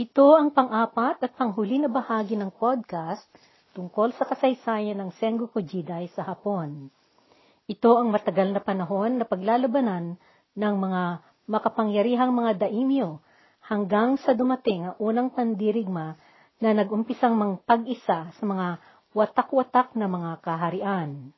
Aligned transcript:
Ito 0.00 0.32
ang 0.32 0.48
pang-apat 0.48 1.20
at 1.20 1.36
panghuli 1.36 1.76
na 1.76 1.92
bahagi 1.92 2.32
ng 2.32 2.48
podcast 2.56 3.28
tungkol 3.76 4.16
sa 4.16 4.24
kasaysayan 4.24 4.96
ng 4.96 5.12
Sengoku 5.20 5.60
Jidai 5.60 6.08
sa 6.16 6.24
Hapon. 6.24 6.88
Ito 7.68 8.00
ang 8.00 8.08
matagal 8.08 8.56
na 8.56 8.64
panahon 8.64 9.20
na 9.20 9.28
paglalabanan 9.28 10.16
ng 10.56 10.74
mga 10.80 11.02
makapangyarihang 11.52 12.32
mga 12.32 12.64
daimyo 12.64 13.20
hanggang 13.60 14.16
sa 14.16 14.32
dumating 14.32 14.88
ang 14.88 14.96
unang 14.96 15.28
pandirigma 15.36 16.16
na 16.64 16.72
nagumpisang 16.72 17.36
mangpag-isa 17.36 18.32
sa 18.32 18.44
mga 18.48 18.80
watak-watak 19.12 20.00
na 20.00 20.08
mga 20.08 20.40
kaharian. 20.40 21.28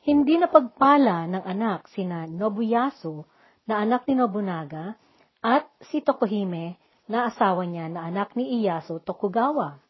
Hindi 0.00 0.40
na 0.40 0.48
pagpala 0.48 1.28
ng 1.28 1.44
anak 1.44 1.92
sina 1.92 2.24
Nobuyasu 2.24 3.20
na 3.68 3.84
anak 3.84 4.08
ni 4.08 4.16
Nobunaga 4.16 4.96
at 5.44 5.68
si 5.92 6.00
Tokuhime 6.00 6.80
na 7.10 7.28
asawa 7.28 7.68
niya 7.68 7.92
na 7.92 8.08
anak 8.08 8.32
ni 8.36 8.60
Ieyasu 8.60 9.00
Tokugawa. 9.04 9.80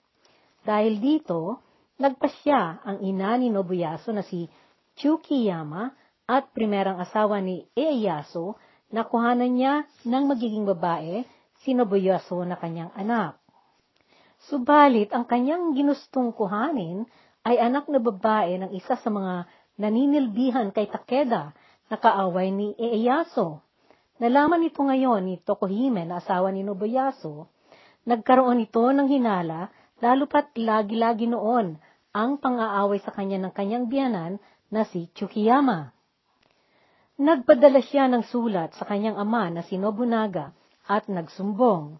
Dahil 0.65 0.99
dito, 0.99 1.63
nagpasya 2.01 2.83
ang 2.83 2.99
ina 3.05 3.39
ni 3.39 3.53
Nobuyasu 3.53 4.11
na 4.11 4.25
si 4.27 4.51
Chukiyama 4.99 5.95
at 6.27 6.51
primerang 6.51 6.99
asawa 6.99 7.39
ni 7.39 7.69
Ieyasu 7.77 8.57
na 8.91 9.07
kuhanan 9.07 9.55
niya 9.55 9.87
ng 10.07 10.25
magiging 10.27 10.67
babae 10.67 11.23
si 11.63 11.77
Nobuyasu 11.77 12.43
na 12.43 12.59
kanyang 12.59 12.91
anak. 12.97 13.39
Subalit, 14.51 15.09
ang 15.15 15.25
kanyang 15.25 15.73
ginustong 15.73 16.35
kuhanin 16.35 17.09
ay 17.45 17.61
anak 17.61 17.89
na 17.89 18.01
babae 18.01 18.61
ng 18.61 18.71
isa 18.77 18.97
sa 18.99 19.09
mga 19.09 19.49
naninilbihan 19.81 20.71
kay 20.75 20.89
Takeda 20.91 21.53
na 21.89 21.97
kaaway 21.97 22.51
ni 22.51 22.73
Ieyasu. 22.77 23.61
Nalaman 24.23 24.63
ito 24.63 24.79
ngayon 24.79 25.27
ni 25.27 25.43
Tokuhime 25.43 26.07
na 26.07 26.23
asawa 26.23 26.55
ni 26.55 26.63
Nobuyasu, 26.63 27.51
nagkaroon 28.07 28.63
ito 28.63 28.83
ng 28.87 29.11
hinala 29.11 29.75
lalo 29.99 30.31
pat 30.31 30.55
lagi-lagi 30.55 31.27
noon 31.27 31.75
ang 32.15 32.39
pang-aaway 32.39 33.03
sa 33.03 33.11
kanya 33.11 33.43
ng 33.43 33.53
kanyang 33.57 33.91
biyanan 33.91 34.39
na 34.71 34.87
si 34.87 35.11
Chukiyama. 35.19 35.91
Nagpadala 37.19 37.83
siya 37.83 38.07
ng 38.07 38.23
sulat 38.27 38.75
sa 38.79 38.87
kanyang 38.87 39.19
ama 39.19 39.51
na 39.51 39.67
si 39.67 39.79
Nobunaga 39.79 40.55
at 40.87 41.11
nagsumbong. 41.11 41.99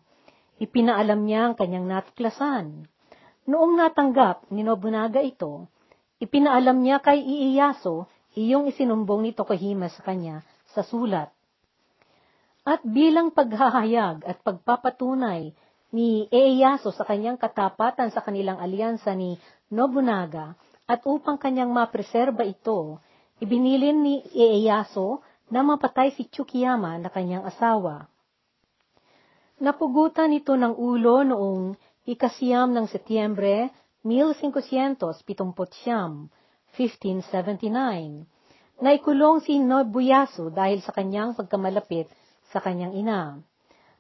Ipinaalam 0.63 1.27
niya 1.27 1.51
ang 1.51 1.55
kanyang 1.59 1.87
natuklasan. 1.91 2.87
Noong 3.51 3.75
natanggap 3.75 4.47
ni 4.55 4.63
Nobunaga 4.63 5.19
ito, 5.19 5.67
Ipinaalam 6.23 6.79
niya 6.79 7.03
kay 7.03 7.19
Ieyasu 7.19 8.07
iyong 8.39 8.71
isinumbong 8.71 9.27
ni 9.27 9.31
Tokuhima 9.35 9.91
sa 9.91 10.01
kanya 10.07 10.47
sa 10.71 10.87
sulat. 10.87 11.35
At 12.65 12.81
bilang 12.81 13.37
paghahayag 13.37 14.25
at 14.25 14.41
pagpapatunay 14.41 15.53
ni 15.93 16.25
Ieyasu 16.33 16.97
sa 16.97 17.05
kanyang 17.05 17.37
katapatan 17.37 18.09
sa 18.09 18.25
kanilang 18.25 18.57
alyansa 18.57 19.13
ni 19.13 19.37
Nobunaga 19.69 20.57
at 20.89 21.05
upang 21.05 21.37
kanyang 21.37 21.77
mapreserba 21.77 22.41
ito, 22.41 23.05
ibinilin 23.37 24.01
ni 24.01 24.25
Ieyasu 24.33 25.21
na 25.53 25.61
mapatay 25.61 26.17
si 26.17 26.25
Chukiyama 26.25 26.97
na 27.05 27.13
kanyang 27.13 27.45
asawa. 27.45 28.09
Napugutan 29.61 30.33
ito 30.33 30.57
ng 30.57 30.73
ulo 30.75 31.21
noong 31.21 31.77
ikasiyam 32.09 32.73
ng 32.73 32.89
Setyembre 32.89 33.69
1579, 34.01 35.53
1579, 36.73 38.25
naikulong 38.81 39.45
si 39.45 39.61
Nobuyasu 39.61 40.49
dahil 40.49 40.81
sa 40.81 40.97
kanyang 40.97 41.37
pagkamalapit 41.37 42.09
sa 42.55 42.63
kanyang 42.63 42.95
ina. 42.95 43.43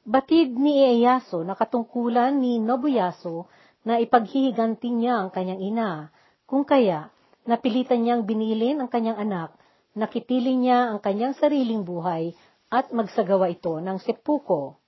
Batid 0.07 0.55
ni 0.55 0.79
Ieyasu 0.79 1.43
na 1.43 1.59
katungkulan 1.59 2.39
ni 2.39 2.63
Nobuyasu 2.63 3.51
na 3.83 3.99
ipaghihiganti 3.99 4.95
niya 4.95 5.27
ang 5.27 5.35
kanyang 5.35 5.59
ina, 5.59 6.15
kung 6.47 6.63
kaya 6.63 7.11
napilitan 7.51 8.07
niyang 8.07 8.23
binilin 8.23 8.79
ang 8.79 8.87
kanyang 8.87 9.19
anak, 9.19 9.59
nakitili 9.99 10.55
niya 10.55 10.95
ang 10.95 11.03
kanyang 11.03 11.35
sariling 11.35 11.83
buhay 11.83 12.31
at 12.71 12.95
magsagawa 12.95 13.51
ito 13.51 13.83
ng 13.83 13.99
seppuko. 13.99 14.79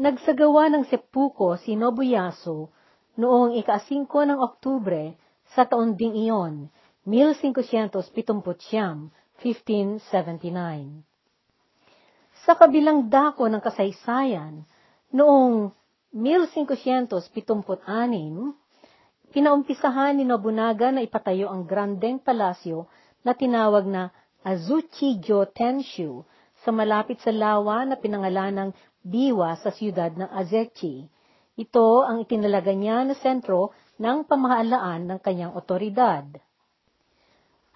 Nagsagawa 0.00 0.72
ng 0.72 0.88
seppuko 0.88 1.60
si 1.60 1.76
Nobuyasu 1.76 2.72
noong 3.20 3.52
ika-5 3.60 4.08
ng 4.08 4.40
Oktubre 4.40 5.20
sa 5.52 5.68
taon 5.68 5.92
ding 5.98 6.16
iyon, 6.16 6.72
1579, 7.04 9.12
1579. 9.44 11.09
Sa 12.44 12.56
kabilang 12.56 13.12
dako 13.12 13.48
ng 13.48 13.60
kasaysayan, 13.60 14.64
noong 15.12 15.72
1576, 16.12 17.34
pinaumpisahan 19.30 20.18
ni 20.18 20.24
Nobunaga 20.26 20.90
na 20.90 21.04
ipatayo 21.04 21.52
ang 21.52 21.68
grandeng 21.68 22.18
palasyo 22.18 22.90
na 23.22 23.36
tinawag 23.36 23.86
na 23.86 24.10
Azuchi-jo 24.40 25.44
Tenshu 25.52 26.24
sa 26.64 26.72
malapit 26.72 27.20
sa 27.20 27.30
lawa 27.30 27.84
na 27.84 28.00
pinangalan 28.00 28.54
ng 28.56 28.70
Biwa 29.00 29.56
sa 29.60 29.72
siyudad 29.72 30.12
ng 30.12 30.28
Azechi 30.28 31.08
ito 31.60 32.00
ang 32.08 32.24
itinalaga 32.24 32.72
niya 32.72 33.04
na 33.04 33.12
sentro 33.12 33.76
ng 34.00 34.24
pamahalaan 34.24 35.04
ng 35.04 35.18
kanyang 35.20 35.52
otoridad. 35.52 36.24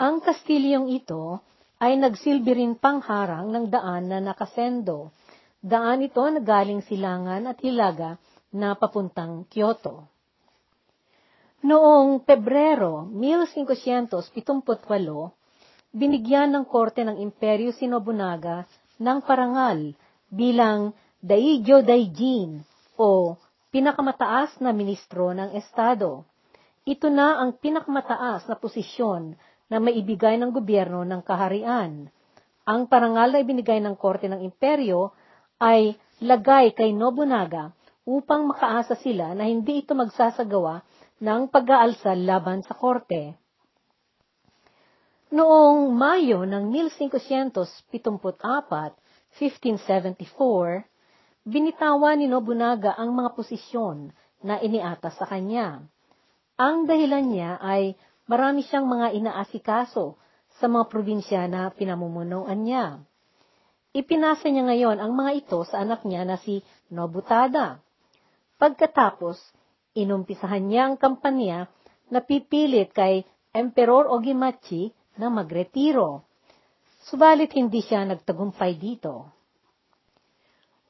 Ang 0.00 0.24
kastilyong 0.24 0.88
ito 0.88 1.44
ay 1.84 2.00
nagsilbi 2.00 2.56
rin 2.56 2.80
pangharang 2.80 3.52
ng 3.52 3.68
daan 3.68 4.08
na 4.08 4.16
nakasendo. 4.16 5.12
Daan 5.60 6.00
ito 6.00 6.24
na 6.24 6.40
galing 6.40 6.80
silangan 6.80 7.44
at 7.44 7.60
hilaga 7.60 8.16
na 8.56 8.72
papuntang 8.72 9.44
Kyoto. 9.52 10.08
Noong 11.60 12.24
Pebrero 12.24 13.04
1578, 13.12 14.64
binigyan 15.92 16.56
ng 16.56 16.64
korte 16.64 17.04
ng 17.04 17.20
imperyo 17.20 17.68
si 17.76 17.84
Nobunaga 17.84 18.64
ng 18.96 19.18
parangal 19.20 19.92
bilang 20.32 20.96
Daijo 21.20 21.84
Daijin 21.84 22.64
o 22.96 23.36
pinakamataas 23.72 24.60
na 24.60 24.72
ministro 24.72 25.36
ng 25.36 25.52
Estado. 25.52 26.24
Ito 26.84 27.08
na 27.08 27.40
ang 27.40 27.56
pinakamataas 27.56 28.48
na 28.48 28.56
posisyon 28.56 29.36
na 29.68 29.80
maibigay 29.80 30.36
ng 30.40 30.50
gobyerno 30.52 31.04
ng 31.04 31.20
kaharian. 31.24 32.08
Ang 32.64 32.80
parangal 32.88 33.32
na 33.32 33.38
ibinigay 33.44 33.80
ng 33.80 33.96
korte 33.96 34.28
ng 34.28 34.40
imperyo 34.40 35.12
ay 35.60 35.96
lagay 36.24 36.72
kay 36.72 36.92
Nobunaga 36.92 37.72
upang 38.04 38.48
makaasa 38.48 38.96
sila 39.00 39.32
na 39.32 39.48
hindi 39.48 39.80
ito 39.80 39.96
magsasagawa 39.96 40.84
ng 41.20 41.48
pag-aalsal 41.48 42.20
laban 42.20 42.60
sa 42.64 42.76
korte. 42.76 43.36
Noong 45.34 45.90
Mayo 45.90 46.46
ng 46.46 46.70
1574, 46.70 48.06
1574, 49.34 50.86
binitawan 51.42 52.16
ni 52.22 52.30
Nobunaga 52.30 52.94
ang 52.94 53.16
mga 53.16 53.34
posisyon 53.34 54.14
na 54.44 54.60
iniatas 54.60 55.16
sa 55.18 55.26
kanya. 55.26 55.82
Ang 56.54 56.86
dahilan 56.86 57.24
niya 57.26 57.58
ay 57.58 57.98
marami 58.24 58.64
siyang 58.64 58.88
mga 58.88 59.12
inaasikaso 59.20 60.16
sa 60.60 60.66
mga 60.70 60.84
probinsya 60.88 61.48
na 61.50 61.68
pinamumunuan 61.74 62.64
niya. 62.64 63.02
Ipinasa 63.94 64.50
niya 64.50 64.66
ngayon 64.66 64.98
ang 64.98 65.14
mga 65.14 65.32
ito 65.44 65.62
sa 65.66 65.86
anak 65.86 66.02
niya 66.02 66.26
na 66.26 66.36
si 66.40 66.62
Nobutada. 66.90 67.78
Pagkatapos, 68.58 69.38
inumpisahan 69.94 70.66
niya 70.66 70.90
ang 70.90 70.96
kampanya 70.98 71.70
na 72.10 72.18
pipilit 72.22 72.90
kay 72.90 73.22
Emperor 73.54 74.10
Ogimachi 74.10 74.90
na 75.14 75.30
magretiro. 75.30 76.26
Subalit 77.06 77.54
hindi 77.54 77.78
siya 77.84 78.02
nagtagumpay 78.02 78.74
dito. 78.74 79.30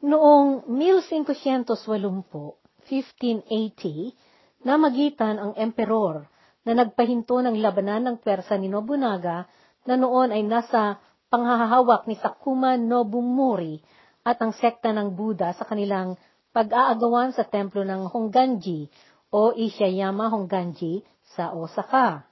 Noong 0.05 0.69
1580, 0.69 1.77
1580, 1.77 4.65
namagitan 4.65 5.37
ang 5.41 5.53
emperor 5.57 6.29
na 6.65 6.73
nagpahinto 6.73 7.41
ng 7.45 7.57
labanan 7.61 8.09
ng 8.09 8.17
Persa 8.25 8.57
ni 8.57 8.73
Nobunaga 8.73 9.45
na 9.85 9.95
noon 10.01 10.33
ay 10.33 10.43
nasa 10.45 10.99
panghahawak 11.29 12.09
ni 12.09 12.17
Sakuma 12.17 12.81
Nobumori 12.81 13.85
at 14.25 14.41
ang 14.41 14.57
sekta 14.57 14.91
ng 14.97 15.13
Buddha 15.13 15.53
sa 15.53 15.69
kanilang 15.69 16.17
pag-aagawan 16.57 17.37
sa 17.37 17.45
templo 17.45 17.85
ng 17.85 18.09
Hongganji 18.09 18.89
o 19.29 19.53
Ishiyama 19.53 20.33
Hongganji 20.33 21.05
sa 21.37 21.53
Osaka. 21.53 22.25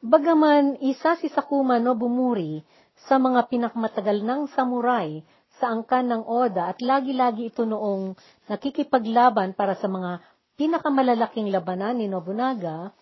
Bagaman 0.00 0.80
isa 0.80 1.20
si 1.20 1.28
Sakuma 1.28 1.76
Nobumori 1.76 2.64
sa 3.04 3.20
mga 3.20 3.52
pinakmatagal 3.52 4.24
ng 4.24 4.40
samurai 4.56 5.20
sa 5.60 5.76
angkan 5.76 6.08
ng 6.08 6.22
Oda 6.24 6.72
at 6.72 6.80
lagi-lagi 6.80 7.52
ito 7.52 7.68
noong 7.68 8.16
nakikipaglaban 8.48 9.52
para 9.52 9.76
sa 9.76 9.92
mga 9.92 10.24
pinakamalalaking 10.60 11.48
labanan 11.48 11.96
ni 11.96 12.04
Nobunaga, 12.04 12.92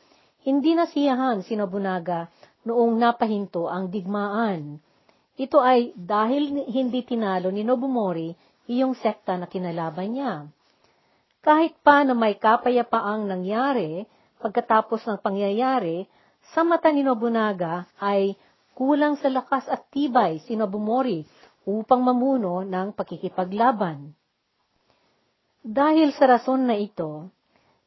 hindi 0.46 0.78
nasiyahan 0.78 1.42
si 1.42 1.58
Nobunaga 1.58 2.30
noong 2.62 2.94
napahinto 2.94 3.66
ang 3.66 3.90
digmaan. 3.90 4.78
Ito 5.34 5.58
ay 5.58 5.90
dahil 5.98 6.70
hindi 6.70 7.02
tinalo 7.02 7.50
ni 7.50 7.66
Nobumori 7.66 8.30
iyong 8.70 8.94
sekta 8.94 9.34
na 9.34 9.50
kinalaban 9.50 10.14
niya. 10.14 10.46
Kahit 11.42 11.74
pa 11.82 12.06
na 12.06 12.14
may 12.14 12.38
kapayapaang 12.38 13.26
nangyari 13.26 14.06
pagkatapos 14.38 15.02
ng 15.10 15.18
pangyayari, 15.18 16.06
sa 16.54 16.62
mata 16.62 16.94
ni 16.94 17.02
Nobunaga 17.02 17.90
ay 17.98 18.38
kulang 18.78 19.18
sa 19.18 19.26
lakas 19.34 19.66
at 19.66 19.90
tibay 19.90 20.38
si 20.46 20.54
Nobumori 20.54 21.26
upang 21.66 22.06
mamuno 22.06 22.62
ng 22.62 22.94
pakikipaglaban. 22.94 24.14
Dahil 25.58 26.14
sa 26.14 26.30
rason 26.30 26.62
na 26.62 26.78
ito, 26.78 27.34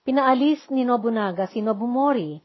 pinaalis 0.01 0.65
ni 0.73 0.81
Nobunaga 0.85 1.45
si 1.49 1.61
Nobumori 1.61 2.41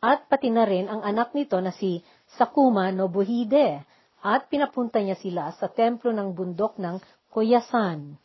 at 0.00 0.30
pati 0.30 0.48
na 0.48 0.64
rin 0.64 0.88
ang 0.88 1.04
anak 1.04 1.36
nito 1.36 1.60
na 1.60 1.74
si 1.74 2.00
Sakuma 2.38 2.88
Nobuhide 2.94 3.84
at 4.20 4.48
pinapunta 4.52 5.00
niya 5.00 5.16
sila 5.16 5.52
sa 5.56 5.68
templo 5.68 6.12
ng 6.12 6.32
bundok 6.32 6.76
ng 6.80 7.00
Koyasan. 7.30 8.16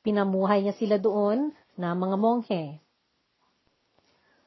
Pinamuhay 0.00 0.64
niya 0.64 0.74
sila 0.76 0.96
doon 0.96 1.52
na 1.76 1.92
mga 1.92 2.16
monghe. 2.16 2.64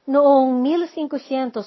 Noong 0.04 0.60
1582, 0.60 1.64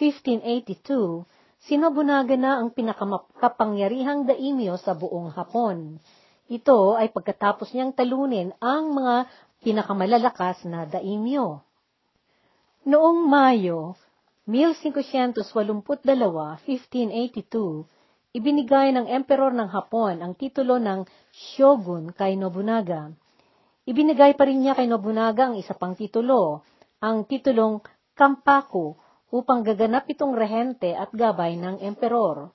1582, 0.00 1.24
si 1.64 1.76
na 1.76 2.60
ang 2.60 2.72
pinakakapangyarihang 2.72 4.24
daimyo 4.28 4.76
sa 4.80 4.96
buong 4.96 5.32
Hapon. 5.32 6.00
Ito 6.48 7.00
ay 7.00 7.08
pagkatapos 7.08 7.72
niyang 7.72 7.96
talunin 7.96 8.52
ang 8.60 8.92
mga 8.92 9.28
pinakamalalakas 9.64 10.68
na 10.68 10.84
daimyo. 10.84 11.64
Noong 12.84 13.24
Mayo 13.24 13.96
1582, 14.44 15.40
1582, 15.88 17.88
ibinigay 18.36 18.92
ng 18.92 19.08
Emperor 19.08 19.56
ng 19.56 19.72
Hapon 19.72 20.20
ang 20.20 20.36
titulo 20.36 20.76
ng 20.76 21.08
Shogun 21.32 22.12
kay 22.12 22.36
Nobunaga. 22.36 23.08
Ibinigay 23.88 24.36
pa 24.36 24.44
rin 24.44 24.60
niya 24.60 24.76
kay 24.76 24.84
Nobunaga 24.84 25.48
ang 25.48 25.56
isa 25.56 25.72
pang 25.72 25.96
titulo, 25.96 26.60
ang 27.00 27.24
titulong 27.24 27.80
Kampaku 28.14 28.94
upang 29.34 29.66
gaganap 29.66 30.06
itong 30.06 30.36
rehente 30.36 30.94
at 30.94 31.10
gabay 31.10 31.58
ng 31.58 31.82
emperor. 31.82 32.52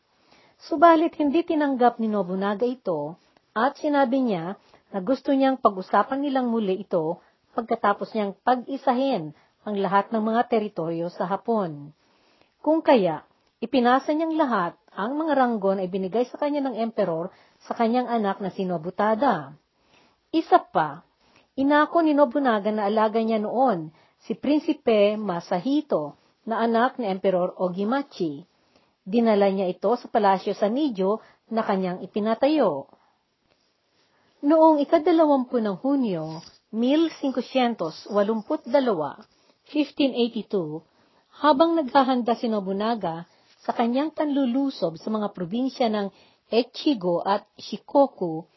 Subalit 0.61 1.17
hindi 1.17 1.41
tinanggap 1.41 1.97
ni 1.97 2.07
Nobunaga 2.07 2.69
ito 2.69 3.17
at 3.57 3.81
sinabi 3.81 4.23
niya 4.23 4.55
na 4.89 4.99
gusto 5.01 5.29
niyang 5.33 5.61
pag-usapan 5.61 6.25
nilang 6.25 6.49
muli 6.49 6.81
ito 6.81 7.21
pagkatapos 7.53 8.13
niyang 8.13 8.33
pag-isahin 8.41 9.33
ang 9.67 9.75
lahat 9.77 10.09
ng 10.09 10.23
mga 10.23 10.41
teritoryo 10.49 11.11
sa 11.13 11.27
Hapon. 11.29 11.93
Kung 12.59 12.79
kaya, 12.81 13.23
ipinasa 13.61 14.15
niyang 14.15 14.35
lahat 14.35 14.73
ang 14.95 15.15
mga 15.15 15.33
ranggon 15.37 15.79
ay 15.79 15.87
binigay 15.87 16.27
sa 16.27 16.35
kanya 16.41 16.65
ng 16.65 16.75
emperor 16.75 17.31
sa 17.63 17.75
kanyang 17.75 18.09
anak 18.09 18.41
na 18.43 18.49
si 18.51 18.65
Nobutada. 18.65 19.55
Isa 20.33 20.59
pa, 20.59 21.05
inako 21.55 22.03
ni 22.03 22.11
Nobunaga 22.15 22.71
na 22.73 22.89
alaga 22.89 23.19
niya 23.21 23.39
noon 23.39 23.93
si 24.25 24.35
Prinsipe 24.35 25.15
Masahito 25.15 26.19
na 26.43 26.59
anak 26.65 26.97
ni 26.99 27.07
Emperor 27.07 27.55
Ogimachi. 27.55 28.43
Dinala 29.05 29.49
niya 29.49 29.71
ito 29.71 29.89
sa 29.95 30.05
palasyo 30.11 30.53
sa 30.53 30.67
Nijo 30.67 31.23
na 31.49 31.65
kanyang 31.65 32.03
ipinatayo. 32.05 32.91
Noong 34.39 34.79
ikadalawampu 34.79 35.59
ng 35.59 35.83
Hunyo, 35.83 36.39
1582, 36.71 38.07
1582, 38.07 40.79
habang 41.43 41.75
naghahanda 41.75 42.39
si 42.39 42.47
Nobunaga 42.47 43.27
sa 43.67 43.75
kanyang 43.75 44.15
panlulusob 44.15 44.95
sa 44.95 45.11
mga 45.11 45.35
probinsya 45.35 45.91
ng 45.91 46.07
Echigo 46.47 47.19
at 47.19 47.51
Shikoku, 47.59 48.47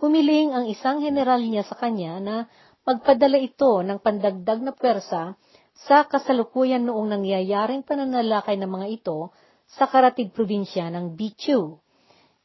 humiling 0.00 0.56
ang 0.56 0.72
isang 0.72 1.04
general 1.04 1.44
niya 1.44 1.68
sa 1.68 1.76
kanya 1.76 2.16
na 2.16 2.48
magpadala 2.88 3.36
ito 3.36 3.84
ng 3.84 4.00
pandagdag 4.00 4.64
na 4.64 4.72
pwersa 4.72 5.36
sa 5.84 6.08
kasalukuyan 6.08 6.80
noong 6.80 7.12
nangyayaring 7.12 7.84
pananalakay 7.84 8.56
ng 8.56 8.72
mga 8.72 8.88
ito 8.88 9.36
sa 9.68 9.84
karatid 9.84 10.32
probinsya 10.32 10.88
ng 10.88 11.12
Bichu. 11.12 11.76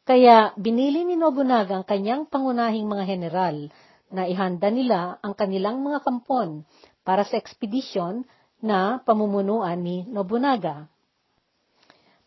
Kaya 0.01 0.57
binili 0.57 1.05
ni 1.05 1.13
Nobunaga 1.13 1.77
ang 1.77 1.85
kanyang 1.85 2.25
pangunahing 2.25 2.89
mga 2.89 3.05
general 3.05 3.69
na 4.09 4.25
ihanda 4.25 4.73
nila 4.73 5.21
ang 5.21 5.37
kanilang 5.37 5.85
mga 5.85 6.01
kampon 6.01 6.65
para 7.05 7.21
sa 7.21 7.37
ekspedisyon 7.37 8.25
na 8.61 8.97
pamumunuan 9.05 9.77
ni 9.77 10.05
Nobunaga. 10.09 10.89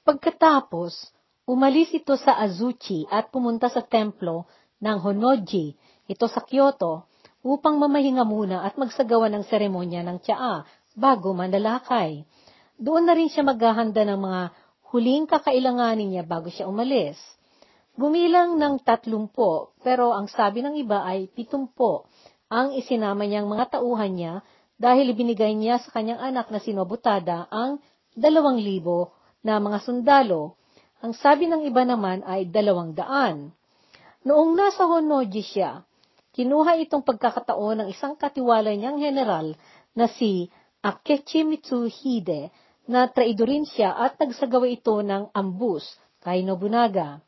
Pagkatapos, 0.06 1.10
umalis 1.50 1.90
ito 1.96 2.14
sa 2.14 2.38
Azuchi 2.38 3.10
at 3.10 3.34
pumunta 3.34 3.66
sa 3.66 3.82
templo 3.82 4.46
ng 4.78 4.98
Honoji, 5.02 5.74
ito 6.06 6.26
sa 6.30 6.44
Kyoto, 6.46 7.08
upang 7.44 7.76
mamahinga 7.76 8.22
muna 8.22 8.62
at 8.62 8.78
magsagawa 8.78 9.28
ng 9.28 9.44
seremonya 9.50 10.00
ng 10.06 10.22
tsaa 10.22 10.64
bago 10.94 11.34
manlalakay. 11.34 12.22
Doon 12.78 13.04
na 13.04 13.18
rin 13.18 13.28
siya 13.28 13.42
maghahanda 13.44 14.06
ng 14.06 14.20
mga 14.20 14.40
huling 14.94 15.26
kakailanganin 15.26 16.14
niya 16.14 16.24
bago 16.24 16.48
siya 16.48 16.70
umalis. 16.70 17.18
Gumilang 17.94 18.58
ng 18.58 18.82
tatlumpo, 18.82 19.70
pero 19.86 20.10
ang 20.10 20.26
sabi 20.26 20.66
ng 20.66 20.74
iba 20.82 21.06
ay 21.06 21.30
pitumpo 21.30 22.10
ang 22.50 22.74
isinama 22.74 23.22
niyang 23.22 23.46
mga 23.46 23.78
tauhan 23.78 24.12
niya 24.18 24.34
dahil 24.74 25.14
ibinigay 25.14 25.54
niya 25.54 25.78
sa 25.78 25.94
kanyang 25.94 26.18
anak 26.18 26.50
na 26.50 26.58
si 26.58 26.74
Nobutada 26.74 27.46
ang 27.54 27.78
dalawang 28.18 28.58
libo 28.58 29.14
na 29.46 29.62
mga 29.62 29.78
sundalo. 29.86 30.58
Ang 31.06 31.14
sabi 31.14 31.46
ng 31.46 31.62
iba 31.70 31.86
naman 31.86 32.26
ay 32.26 32.50
dalawang 32.50 32.98
daan. 32.98 33.54
Noong 34.26 34.58
nasa 34.58 34.90
Honoji 34.90 35.44
siya, 35.44 35.86
kinuha 36.34 36.80
itong 36.82 37.06
pagkakataon 37.06 37.84
ng 37.84 37.88
isang 37.94 38.18
katiwala 38.18 38.74
niyang 38.74 38.98
general 38.98 39.54
na 39.94 40.10
si 40.10 40.50
Akechi 40.82 41.46
Mitsuhide 41.46 42.50
na 42.90 43.06
traidorin 43.06 43.64
siya 43.68 43.94
at 43.94 44.18
nagsagawa 44.18 44.66
ito 44.66 44.98
ng 44.98 45.30
ambus 45.30 45.86
kay 46.24 46.42
Nobunaga. 46.42 47.22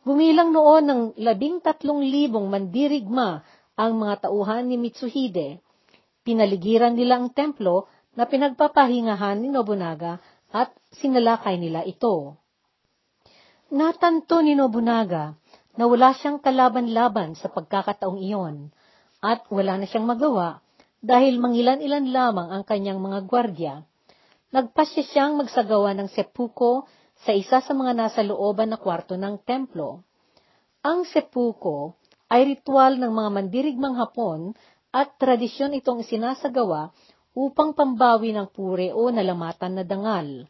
Bumilang 0.00 0.56
noon 0.56 0.84
ng 0.88 1.02
labing 1.20 1.60
tatlong 1.60 2.00
libong 2.00 2.48
mandirigma 2.48 3.44
ang 3.76 4.00
mga 4.00 4.28
tauhan 4.28 4.64
ni 4.64 4.80
Mitsuhide. 4.80 5.60
Pinaligiran 6.24 6.96
nila 6.96 7.20
ang 7.20 7.28
templo 7.36 7.84
na 8.16 8.24
pinagpapahingahan 8.24 9.36
ni 9.40 9.52
Nobunaga 9.52 10.16
at 10.50 10.72
sinalakay 10.96 11.60
nila 11.60 11.84
ito. 11.84 12.40
Natanto 13.70 14.40
ni 14.40 14.56
Nobunaga 14.56 15.36
na 15.78 15.84
wala 15.86 16.16
siyang 16.16 16.42
kalaban-laban 16.42 17.38
sa 17.38 17.52
pagkakataong 17.52 18.18
iyon 18.18 18.72
at 19.20 19.44
wala 19.52 19.78
na 19.78 19.86
siyang 19.86 20.08
magawa 20.08 20.64
dahil 21.00 21.40
mangilan-ilan 21.40 22.08
lamang 22.12 22.48
ang 22.52 22.64
kanyang 22.64 23.00
mga 23.00 23.18
gwardya, 23.24 23.74
nagpasya 24.52 25.02
siyang 25.06 25.32
magsagawa 25.40 25.96
ng 25.96 26.08
sepuko 26.12 26.84
sa 27.24 27.32
isa 27.36 27.60
sa 27.60 27.72
mga 27.76 27.92
nasa 27.96 28.20
looban 28.24 28.72
na 28.72 28.78
kwarto 28.80 29.16
ng 29.16 29.40
templo. 29.44 30.04
Ang 30.80 31.04
sepuko 31.04 31.98
ay 32.32 32.56
ritual 32.56 32.96
ng 32.96 33.12
mga 33.12 33.30
mandirigmang 33.30 33.98
Hapon 34.00 34.56
at 34.90 35.20
tradisyon 35.20 35.76
itong 35.76 36.00
sinasagawa 36.06 36.90
upang 37.36 37.76
pambawi 37.76 38.32
ng 38.32 38.48
pure 38.50 38.90
o 38.96 39.12
nalamatan 39.12 39.80
na 39.80 39.84
dangal. 39.84 40.48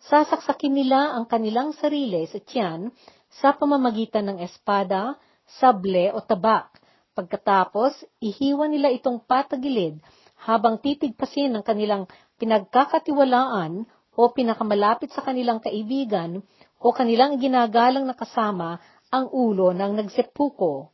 Sasaksakin 0.00 0.74
nila 0.74 1.14
ang 1.14 1.28
kanilang 1.28 1.76
sarili 1.76 2.24
sa 2.26 2.40
tiyan 2.40 2.88
sa 3.28 3.52
pamamagitan 3.52 4.24
ng 4.32 4.38
espada, 4.40 5.18
sable 5.44 6.10
o 6.14 6.22
tabak 6.24 6.76
Pagkatapos, 7.16 8.04
ihiwan 8.20 8.68
nila 8.68 8.92
itong 8.92 9.24
patagilid 9.24 9.96
habang 10.44 10.76
titigpasin 10.76 11.48
ng 11.48 11.64
kanilang 11.64 12.04
pinagkakatiwalaan 12.36 13.88
o 14.16 14.32
pinakamalapit 14.32 15.12
sa 15.12 15.20
kanilang 15.20 15.60
kaibigan 15.60 16.40
o 16.80 16.86
kanilang 16.90 17.36
ginagalang 17.36 18.08
na 18.08 18.16
kasama 18.16 18.80
ang 19.12 19.28
ulo 19.30 19.76
ng 19.76 20.02
nagsepuko. 20.02 20.90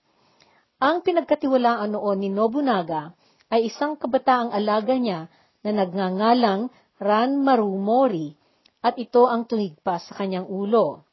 Ang 0.82 1.06
pinagkatiwalaan 1.06 1.94
noon 1.94 2.18
ni 2.18 2.28
Nobunaga 2.28 3.14
ay 3.54 3.70
isang 3.70 3.94
kabataang 3.94 4.50
alaga 4.50 4.98
niya 4.98 5.30
na 5.62 5.70
nagngangalang 5.70 6.68
Ran 6.98 7.38
Marumori 7.38 8.34
at 8.82 8.98
ito 8.98 9.30
ang 9.30 9.46
tumigpas 9.46 10.10
sa 10.10 10.18
kanyang 10.18 10.50
ulo. 10.50 11.06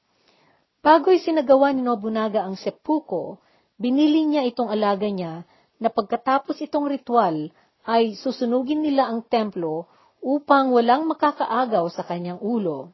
Bago'y 0.82 1.22
sinagawa 1.22 1.70
ni 1.70 1.86
Nobunaga 1.86 2.42
ang 2.42 2.58
seppuko, 2.58 3.38
Binili 3.80 4.28
niya 4.28 4.44
itong 4.44 4.68
alaga 4.68 5.08
niya 5.08 5.48
na 5.80 5.88
pagkatapos 5.88 6.60
itong 6.68 6.92
ritual 6.92 7.48
ay 7.88 8.20
susunugin 8.20 8.84
nila 8.84 9.08
ang 9.08 9.24
templo 9.24 9.88
upang 10.20 10.72
walang 10.76 11.08
makakaagaw 11.08 11.88
sa 11.92 12.04
kanyang 12.04 12.40
ulo. 12.40 12.92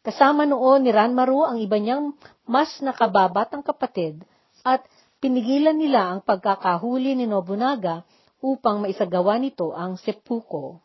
Kasama 0.00 0.46
noon 0.46 0.86
ni 0.86 0.90
Ranmaru 0.94 1.42
ang 1.44 1.58
iba 1.58 1.76
niyang 1.76 2.14
mas 2.46 2.78
nakababatang 2.78 3.66
kapatid 3.66 4.22
at 4.62 4.86
pinigilan 5.18 5.74
nila 5.74 6.14
ang 6.14 6.20
pagkakahuli 6.22 7.18
ni 7.18 7.26
Nobunaga 7.26 8.06
upang 8.38 8.86
maisagawa 8.86 9.36
nito 9.42 9.74
ang 9.74 9.98
seppuko. 9.98 10.80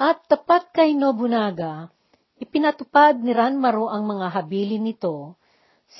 At 0.00 0.24
tapat 0.26 0.72
kay 0.72 0.96
Nobunaga, 0.96 1.92
ipinatupad 2.40 3.20
ni 3.20 3.36
Ranmaru 3.36 3.86
ang 3.92 4.08
mga 4.08 4.26
habilin 4.32 4.88
nito 4.88 5.36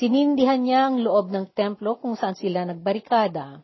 Sinindihan 0.01 0.65
niya 0.65 0.89
ang 0.89 1.05
loob 1.05 1.29
ng 1.29 1.53
templo 1.53 2.01
kung 2.01 2.17
saan 2.17 2.33
sila 2.33 2.65
nagbarikada. 2.65 3.61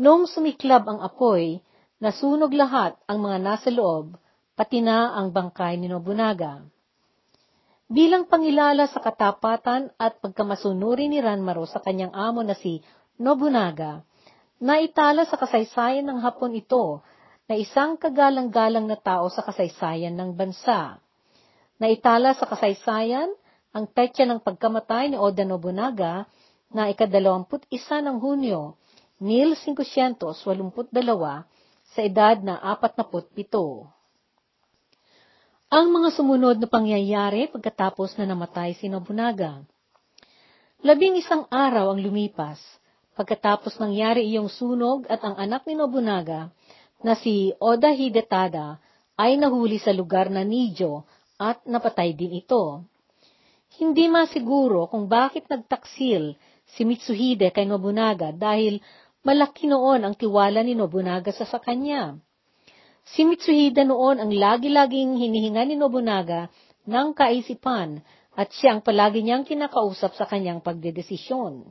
Noong 0.00 0.24
sumiklab 0.24 0.88
ang 0.88 1.04
apoy, 1.04 1.60
nasunog 2.02 2.50
lahat 2.50 2.98
ang 3.06 3.22
mga 3.22 3.38
nasa 3.38 3.70
loob, 3.70 4.18
pati 4.58 4.82
na 4.82 5.14
ang 5.14 5.30
bangkay 5.30 5.78
ni 5.78 5.86
Nobunaga. 5.86 6.66
Bilang 7.86 8.26
pangilala 8.26 8.90
sa 8.90 8.98
katapatan 8.98 9.94
at 9.94 10.18
pagkamasunuri 10.18 11.06
ni 11.06 11.22
Ranmaro 11.22 11.62
sa 11.62 11.78
kanyang 11.78 12.10
amo 12.10 12.42
na 12.42 12.58
si 12.58 12.82
Nobunaga, 13.22 14.02
naitala 14.58 15.22
sa 15.30 15.38
kasaysayan 15.38 16.02
ng 16.10 16.18
Hapon 16.26 16.58
ito 16.58 17.06
na 17.46 17.54
isang 17.54 17.94
kagalang-galang 17.94 18.90
na 18.90 18.98
tao 18.98 19.30
sa 19.30 19.46
kasaysayan 19.46 20.18
ng 20.18 20.34
bansa. 20.34 20.98
Naitala 21.78 22.34
sa 22.34 22.50
kasaysayan 22.50 23.30
ang 23.70 23.86
petsa 23.86 24.26
ng 24.26 24.42
pagkamatay 24.42 25.14
ni 25.14 25.16
Oda 25.22 25.46
Nobunaga 25.46 26.26
na 26.74 26.90
ikadalawamput 26.90 27.62
isa 27.70 28.02
ng 28.02 28.18
Hunyo, 28.18 28.74
1582 29.22 30.90
sa 31.92 32.00
edad 32.00 32.40
na 32.40 32.56
47. 32.60 33.52
Ang 35.72 35.86
mga 35.88 36.08
sumunod 36.12 36.56
na 36.60 36.68
pangyayari 36.68 37.48
pagkatapos 37.48 38.16
na 38.20 38.28
namatay 38.28 38.76
si 38.76 38.92
Nobunaga. 38.92 39.64
Labing 40.84 41.16
isang 41.20 41.48
araw 41.48 41.92
ang 41.92 42.00
lumipas, 42.00 42.60
pagkatapos 43.16 43.76
nangyari 43.80 44.24
iyong 44.32 44.48
sunog 44.52 45.04
at 45.08 45.20
ang 45.24 45.36
anak 45.36 45.64
ni 45.68 45.76
Nobunaga 45.76 46.52
na 47.04 47.16
si 47.16 47.52
Oda 47.60 47.92
Hidetada 47.92 48.80
ay 49.16 49.36
nahuli 49.36 49.76
sa 49.76 49.92
lugar 49.92 50.32
na 50.32 50.44
Nijo 50.44 51.04
at 51.36 51.60
napatay 51.68 52.16
din 52.16 52.40
ito. 52.40 52.84
Hindi 53.80 54.08
masiguro 54.08 54.88
kung 54.88 55.08
bakit 55.08 55.48
nagtaksil 55.48 56.36
si 56.72 56.84
Mitsuhide 56.84 57.52
kay 57.52 57.64
Nobunaga 57.68 58.32
dahil 58.32 58.80
malaki 59.22 59.70
noon 59.70 60.02
ang 60.02 60.14
tiwala 60.18 60.66
ni 60.66 60.74
Nobunaga 60.74 61.30
sa 61.30 61.46
sa 61.46 61.62
kanya. 61.62 62.18
Si 63.02 63.26
Mitsuhide 63.26 63.86
noon 63.86 64.22
ang 64.22 64.30
lagi-laging 64.30 65.18
hinihinga 65.18 65.62
ni 65.66 65.74
Nobunaga 65.78 66.50
ng 66.86 67.14
kaisipan 67.14 68.02
at 68.34 68.50
siya 68.50 68.78
ang 68.78 68.80
palagi 68.82 69.22
niyang 69.22 69.46
kinakausap 69.46 70.14
sa 70.18 70.26
kanyang 70.26 70.62
pagdedesisyon. 70.62 71.66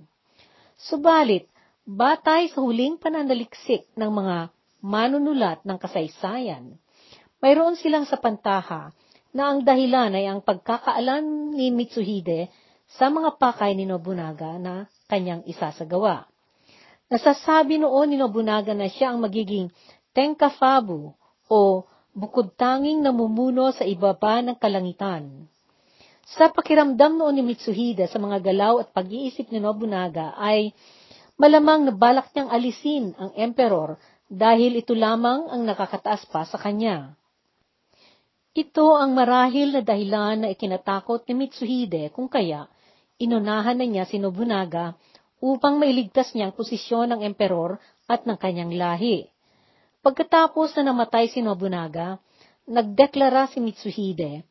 Subalit, 0.79 1.47
batay 1.83 2.51
sa 2.51 2.63
huling 2.63 2.99
pananaliksik 2.99 3.87
ng 3.99 4.11
mga 4.11 4.37
manunulat 4.81 5.61
ng 5.67 5.77
kasaysayan, 5.77 6.79
mayroon 7.43 7.77
silang 7.77 8.07
sa 8.07 8.17
pantaha 8.17 8.95
na 9.31 9.51
ang 9.51 9.63
dahilan 9.63 10.11
ay 10.15 10.27
ang 10.27 10.43
pagkakaalam 10.43 11.55
ni 11.55 11.71
Mitsuhide 11.71 12.51
sa 12.91 13.07
mga 13.07 13.39
pakay 13.39 13.75
ni 13.75 13.87
Nobunaga 13.87 14.59
na 14.59 14.87
kanyang 15.07 15.47
isasagawa. 15.47 16.30
Nasasabi 17.11 17.75
noon 17.75 18.15
ni 18.15 18.15
Nobunaga 18.15 18.71
na 18.71 18.87
siya 18.87 19.11
ang 19.11 19.19
magiging 19.19 19.67
Tenkafabu 20.15 21.11
o 21.51 21.83
bukod 22.15 22.55
tanging 22.55 23.03
namumuno 23.03 23.67
sa 23.75 23.83
ibaba 23.83 24.39
ng 24.39 24.55
kalangitan. 24.55 25.43
Sa 26.23 26.47
pakiramdam 26.47 27.19
noon 27.19 27.35
ni 27.35 27.43
Mitsuhide 27.43 28.07
sa 28.07 28.15
mga 28.15 28.39
galaw 28.39 28.79
at 28.79 28.95
pag-iisip 28.95 29.51
ni 29.51 29.59
Nobunaga 29.59 30.39
ay 30.39 30.71
malamang 31.35 31.91
nabalak 31.91 32.31
niyang 32.31 32.47
alisin 32.47 33.11
ang 33.19 33.35
emperor 33.35 33.99
dahil 34.31 34.79
ito 34.79 34.95
lamang 34.95 35.51
ang 35.51 35.67
nakakataas 35.67 36.23
pa 36.31 36.47
sa 36.47 36.55
kanya. 36.55 37.19
Ito 38.55 38.95
ang 38.95 39.11
marahil 39.11 39.75
na 39.75 39.83
dahilan 39.83 40.47
na 40.47 40.47
ikinatakot 40.55 41.27
ni 41.27 41.43
Mitsuhide 41.43 42.15
kung 42.15 42.31
kaya 42.31 42.71
inunahan 43.19 43.75
na 43.75 43.83
niya 43.83 44.07
si 44.07 44.15
Nobunaga 44.15 44.95
upang 45.41 45.81
mailigtas 45.81 46.31
niyang 46.37 46.53
posisyon 46.53 47.11
ng 47.11 47.21
emperor 47.25 47.81
at 48.05 48.23
ng 48.29 48.37
kanyang 48.37 48.77
lahi. 48.77 49.25
Pagkatapos 50.05 50.77
na 50.77 50.93
namatay 50.93 51.33
si 51.33 51.41
Nobunaga, 51.41 52.21
nagdeklara 52.69 53.49
si 53.49 53.57
Mitsuhide. 53.57 54.45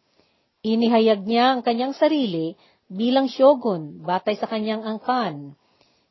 Inihayag 0.66 1.24
niya 1.24 1.56
ang 1.56 1.62
kanyang 1.62 1.94
sarili 1.94 2.58
bilang 2.90 3.30
shogun 3.30 4.02
batay 4.02 4.34
sa 4.34 4.50
kanyang 4.50 4.82
angkan. 4.82 5.54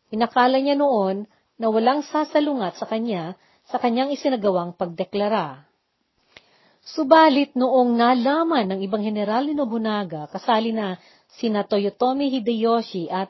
Inakala 0.10 0.58
niya 0.58 0.80
noon 0.80 1.28
na 1.60 1.68
walang 1.68 2.02
sasalungat 2.02 2.80
sa 2.80 2.88
kanya 2.88 3.36
sa 3.68 3.78
kanyang 3.78 4.16
isinagawang 4.16 4.74
pagdeklara. 4.74 5.70
Subalit 6.82 7.54
noong 7.54 7.94
nalaman 8.00 8.66
ng 8.74 8.80
ibang 8.82 9.06
general 9.06 9.46
ni 9.46 9.54
Nobunaga, 9.54 10.26
kasali 10.32 10.74
na 10.74 10.98
sina 11.38 11.62
Toyotomi 11.68 12.34
Hideyoshi 12.34 13.12
at 13.12 13.30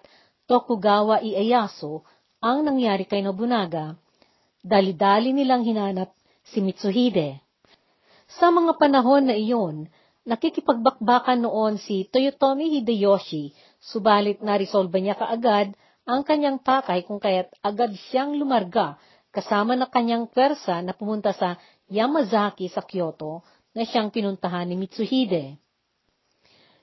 Tokugawa 0.49 1.21
Ieyasu, 1.21 2.01
ang 2.41 2.65
nangyari 2.65 3.05
kay 3.05 3.21
Nobunaga, 3.21 3.93
dali-dali 4.65 5.29
nilang 5.29 5.61
hinanap 5.61 6.09
si 6.41 6.57
Mitsuhide. 6.57 7.37
Sa 8.25 8.49
mga 8.49 8.81
panahon 8.81 9.29
na 9.29 9.37
iyon, 9.37 9.85
nakikipagbakbakan 10.25 11.45
noon 11.45 11.77
si 11.77 12.09
Toyotomi 12.09 12.81
Hideyoshi, 12.81 13.53
subalit 13.77 14.41
na-resolve 14.41 14.97
niya 14.97 15.13
kaagad 15.21 15.77
ang 16.09 16.25
kanyang 16.25 16.57
pakay 16.65 17.05
kung 17.05 17.21
kaya't 17.21 17.53
agad 17.61 17.93
siyang 18.09 18.33
lumarga 18.33 18.97
kasama 19.29 19.77
na 19.77 19.85
kanyang 19.85 20.25
pwersa 20.33 20.81
na 20.81 20.97
pumunta 20.97 21.29
sa 21.29 21.61
Yamazaki 21.93 22.73
sa 22.73 22.81
Kyoto 22.81 23.45
na 23.77 23.85
siyang 23.85 24.09
pinuntahan 24.09 24.65
ni 24.65 24.73
Mitsuhide. 24.81 25.61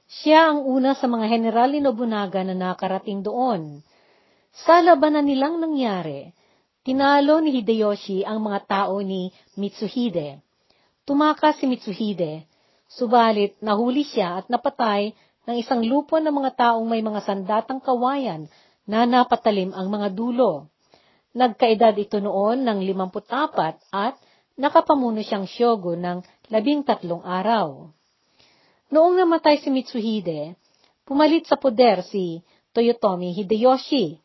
Siya 0.06 0.54
ang 0.54 0.62
una 0.62 0.94
sa 0.94 1.10
mga 1.10 1.26
general 1.26 1.74
ni 1.74 1.82
Nobunaga 1.82 2.46
na 2.46 2.54
nakarating 2.54 3.26
doon. 3.26 3.82
Sa 4.54 4.78
labanan 4.78 5.26
nilang 5.26 5.58
nangyari, 5.58 6.30
tinalo 6.86 7.42
ni 7.42 7.50
Hideyoshi 7.58 8.22
ang 8.22 8.46
mga 8.46 8.70
tao 8.70 9.02
ni 9.02 9.34
Mitsuhide. 9.58 10.38
Tumakas 11.02 11.58
si 11.58 11.66
Mitsuhide, 11.66 12.46
subalit 12.86 13.58
nahuli 13.58 14.06
siya 14.06 14.38
at 14.42 14.46
napatay 14.46 15.10
ng 15.46 15.56
isang 15.58 15.82
lupo 15.82 16.22
ng 16.22 16.30
mga 16.30 16.54
taong 16.54 16.86
may 16.86 17.02
mga 17.02 17.26
sandatang 17.26 17.82
kawayan 17.82 18.46
na 18.86 19.10
napatalim 19.10 19.74
ang 19.74 19.90
mga 19.90 20.14
dulo. 20.14 20.70
Nagkaedad 21.34 21.98
ito 21.98 22.22
noon 22.22 22.62
ng 22.62 22.78
54 22.78 23.90
at 23.90 24.14
nakapamuno 24.54 25.18
siyang 25.18 25.50
shogun 25.50 25.98
ng 25.98 26.18
labing 26.54 26.86
tatlong 26.86 27.26
araw. 27.26 27.90
Noong 28.86 29.18
namatay 29.18 29.58
si 29.58 29.66
Mitsuhide, 29.66 30.54
pumalit 31.02 31.42
sa 31.50 31.58
poder 31.58 32.06
si 32.06 32.38
Toyotomi 32.70 33.34
Hideyoshi. 33.34 34.22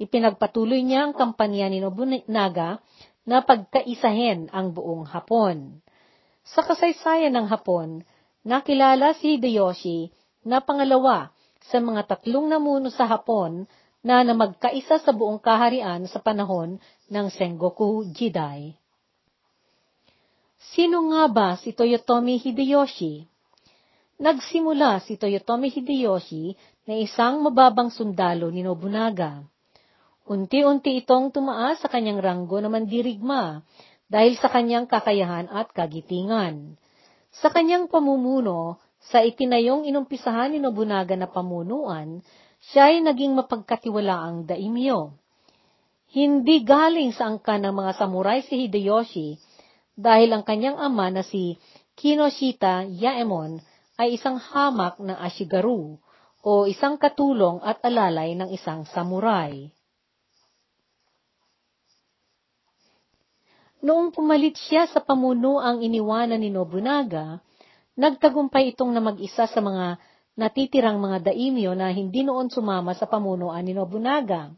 Ipinagpatuloy 0.00 0.80
niya 0.80 1.04
ang 1.04 1.12
kampanya 1.12 1.68
ni 1.68 1.84
Nobunaga 1.84 2.80
na 3.28 3.44
pagkaisahin 3.44 4.48
ang 4.48 4.72
buong 4.72 5.04
Hapon. 5.04 5.84
Sa 6.40 6.64
kasaysayan 6.64 7.36
ng 7.36 7.46
Hapon, 7.52 8.00
nakilala 8.48 9.12
si 9.20 9.36
Hideyoshi 9.36 10.08
na 10.40 10.64
pangalawa 10.64 11.28
sa 11.68 11.76
mga 11.76 12.16
tatlong 12.16 12.48
namuno 12.48 12.88
sa 12.88 13.04
Hapon 13.04 13.68
na 14.00 14.24
namagkaisa 14.24 15.04
sa 15.04 15.12
buong 15.12 15.36
kaharian 15.36 16.08
sa 16.08 16.18
panahon 16.18 16.80
ng 17.12 17.26
Sengoku 17.28 18.08
Jidai. 18.08 18.72
Sino 20.72 21.12
nga 21.12 21.28
ba 21.28 21.48
si 21.60 21.76
Toyotomi 21.76 22.40
Hideyoshi? 22.40 23.31
Nagsimula 24.22 25.02
si 25.02 25.18
Toyotomi 25.18 25.66
Hideyoshi 25.66 26.54
na 26.86 26.94
isang 26.94 27.42
mababang 27.42 27.90
sundalo 27.90 28.54
ni 28.54 28.62
Nobunaga. 28.62 29.42
Unti-unti 30.30 31.02
itong 31.02 31.34
tumaas 31.34 31.82
sa 31.82 31.90
kanyang 31.90 32.22
ranggo 32.22 32.62
na 32.62 32.70
mandirigma 32.70 33.66
dahil 34.06 34.38
sa 34.38 34.46
kanyang 34.46 34.86
kakayahan 34.86 35.50
at 35.50 35.74
kagitingan. 35.74 36.78
Sa 37.34 37.50
kanyang 37.50 37.90
pamumuno, 37.90 38.78
sa 39.02 39.26
itinayong 39.26 39.90
inumpisahan 39.90 40.54
ni 40.54 40.62
Nobunaga 40.62 41.18
na 41.18 41.26
pamunuan, 41.26 42.22
siya 42.62 42.94
ay 42.94 43.02
naging 43.02 43.34
mapagkatiwalaang 43.34 44.46
daimyo. 44.46 45.18
Hindi 46.14 46.62
galing 46.62 47.10
sa 47.10 47.26
angkan 47.26 47.66
ng 47.66 47.74
mga 47.74 47.98
samurai 47.98 48.46
si 48.46 48.70
Hideyoshi 48.70 49.34
dahil 49.98 50.30
ang 50.30 50.46
kanyang 50.46 50.78
ama 50.78 51.10
na 51.10 51.26
si 51.26 51.58
Kinoshita 51.98 52.86
Yaemon 52.86 53.71
ay 54.02 54.18
isang 54.18 54.34
hamak 54.34 54.98
ng 54.98 55.14
Ashigaru 55.14 55.94
o 56.42 56.66
isang 56.66 56.98
katulong 56.98 57.62
at 57.62 57.78
alalay 57.86 58.34
ng 58.34 58.50
isang 58.50 58.82
samurai. 58.90 59.70
Noong 63.82 64.10
pumalit 64.10 64.58
siya 64.58 64.90
sa 64.90 64.98
pamunuang 65.02 65.86
iniwanan 65.86 66.42
ni 66.42 66.50
Nobunaga, 66.50 67.38
nagtagumpay 67.94 68.74
itong 68.74 68.90
na 68.90 69.02
mag-isa 69.02 69.46
sa 69.46 69.60
mga 69.62 69.98
natitirang 70.34 70.98
mga 70.98 71.30
daimyo 71.30 71.74
na 71.78 71.94
hindi 71.94 72.26
noon 72.26 72.50
sumama 72.50 72.98
sa 72.98 73.06
pamunuan 73.06 73.62
ni 73.62 73.74
Nobunaga. 73.74 74.50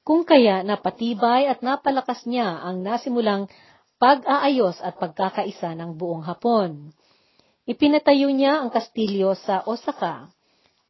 Kung 0.00 0.24
kaya 0.24 0.64
napatibay 0.64 1.48
at 1.48 1.60
napalakas 1.60 2.24
niya 2.24 2.64
ang 2.64 2.80
nasimulang 2.80 3.44
pag-aayos 4.00 4.80
at 4.80 4.96
pagkakaisa 4.96 5.76
ng 5.76 6.00
buong 6.00 6.24
Hapon. 6.24 6.96
Ipinatayo 7.70 8.34
niya 8.34 8.66
ang 8.66 8.74
kastilyo 8.74 9.38
sa 9.38 9.62
Osaka 9.62 10.26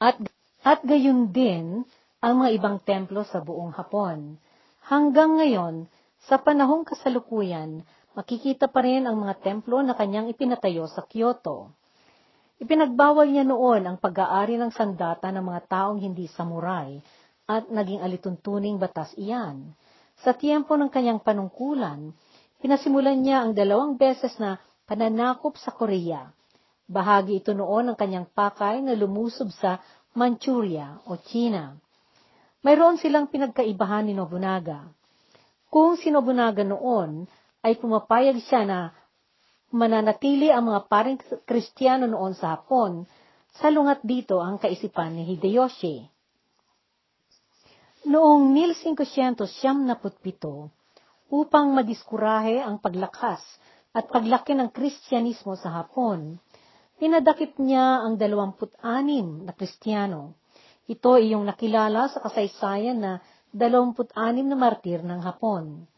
at 0.00 0.16
At 0.60 0.84
gayon 0.84 1.32
din 1.32 1.88
ang 2.20 2.44
mga 2.44 2.50
ibang 2.60 2.76
templo 2.84 3.25
sa 3.25 3.40
buong 3.40 3.72
Hapon. 3.72 4.37
Hanggang 4.84 5.40
ngayon, 5.40 5.88
sa 6.28 6.37
panahong 6.37 6.84
kasalukuyan, 6.84 7.80
makikita 8.12 8.68
pa 8.68 8.84
rin 8.84 9.08
ang 9.08 9.16
mga 9.16 9.40
templo 9.40 9.80
na 9.80 9.96
kanyang 9.96 10.28
ipinatayo 10.28 10.84
sa 10.84 11.08
Kyoto. 11.08 11.72
Ipinagbawal 12.60 13.32
niya 13.32 13.49
noon 13.49 13.88
ang 13.88 13.96
pag-aari 13.96 14.60
ng 14.60 14.68
sandata 14.68 15.32
ng 15.32 15.44
mga 15.49 15.60
taong 15.64 15.96
hindi 15.96 16.28
samurai 16.28 17.00
at 17.49 17.72
naging 17.72 18.04
alituntuning 18.04 18.76
batas 18.76 19.16
iyan. 19.16 19.72
Sa 20.20 20.37
tiempo 20.37 20.76
ng 20.76 20.92
kanyang 20.92 21.25
panungkulan, 21.25 22.12
pinasimulan 22.60 23.16
niya 23.16 23.49
ang 23.49 23.56
dalawang 23.56 23.96
beses 23.96 24.37
na 24.37 24.60
pananakop 24.84 25.56
sa 25.56 25.72
Korea. 25.72 26.28
Bahagi 26.90 27.38
ito 27.38 27.54
noon 27.54 27.94
ng 27.94 27.97
kanyang 27.97 28.26
pakay 28.26 28.82
na 28.82 28.99
lumusob 28.99 29.54
sa 29.54 29.78
Manchuria 30.18 30.99
o 31.06 31.14
China. 31.23 31.78
Mayroon 32.66 32.99
silang 32.99 33.30
pinagkaibahan 33.30 34.11
ni 34.11 34.14
Nobunaga. 34.18 34.90
Kung 35.70 35.94
si 35.94 36.11
Nobunaga 36.11 36.66
noon 36.66 37.30
ay 37.62 37.78
pumapayag 37.78 38.42
siya 38.42 38.66
na 38.66 38.90
mananatili 39.70 40.50
ang 40.50 40.66
mga 40.66 40.90
paring 40.90 41.18
Kristiyano 41.47 42.11
noon 42.11 42.35
sa 42.35 42.59
Hapon, 42.59 43.06
salungat 43.54 44.02
dito 44.02 44.42
ang 44.42 44.59
kaisipan 44.59 45.14
ni 45.14 45.30
Hideyoshi. 45.30 46.11
Noong 48.11 48.50
1577, 48.50 49.94
upang 51.30 51.70
madiskurahe 51.70 52.59
ang 52.59 52.82
paglakas 52.82 53.38
at 53.94 54.11
paglaki 54.11 54.59
ng 54.59 54.75
Kristyanismo 54.75 55.54
sa 55.54 55.70
Hapon, 55.78 56.42
pinadakip 57.00 57.57
niya 57.57 58.04
ang 58.04 58.21
26 58.21 58.76
na 59.49 59.57
Kristiyano. 59.57 60.37
Ito 60.85 61.16
ay 61.16 61.33
yung 61.33 61.49
nakilala 61.49 62.12
sa 62.12 62.21
kasaysayan 62.21 63.00
na 63.00 63.25
26 63.57 64.12
na 64.45 64.57
martir 64.61 65.00
ng 65.00 65.25
Hapon. 65.25 65.88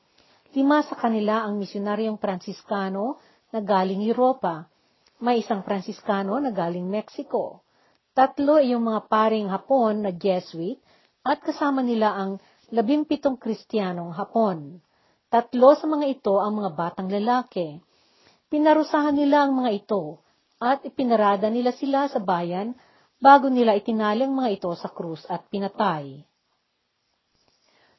Lima 0.55 0.79
sa 0.87 0.95
kanila 0.95 1.43
ang 1.43 1.59
misyonaryong 1.59 2.23
Pransiskano 2.23 3.19
na 3.51 3.59
galing 3.59 4.07
Europa. 4.07 4.71
May 5.19 5.43
isang 5.43 5.67
Pransiskano 5.67 6.39
na 6.39 6.55
galing 6.55 6.87
Mexico. 6.87 7.67
Tatlo 8.15 8.63
ay 8.63 8.71
yung 8.71 8.87
mga 8.87 9.11
paring 9.11 9.51
Hapon 9.51 10.07
na 10.07 10.15
Jesuit 10.15 10.79
at 11.27 11.43
kasama 11.43 11.83
nila 11.83 12.15
ang 12.15 12.39
labimpitong 12.71 13.43
Kristiyanong 13.43 14.15
Hapon. 14.15 14.79
Tatlo 15.27 15.75
sa 15.75 15.91
mga 15.91 16.07
ito 16.15 16.39
ang 16.39 16.63
mga 16.63 16.71
batang 16.79 17.11
lalaki. 17.11 17.83
Pinarusahan 18.47 19.19
nila 19.19 19.51
ang 19.51 19.59
mga 19.59 19.83
ito 19.83 20.23
at 20.63 20.87
ipinarada 20.87 21.51
nila 21.51 21.75
sila 21.75 22.07
sa 22.07 22.23
bayan 22.23 22.79
bago 23.19 23.51
nila 23.51 23.75
itinaling 23.75 24.31
mga 24.31 24.63
ito 24.63 24.71
sa 24.79 24.87
krus 24.87 25.27
at 25.27 25.43
pinatay. 25.51 26.23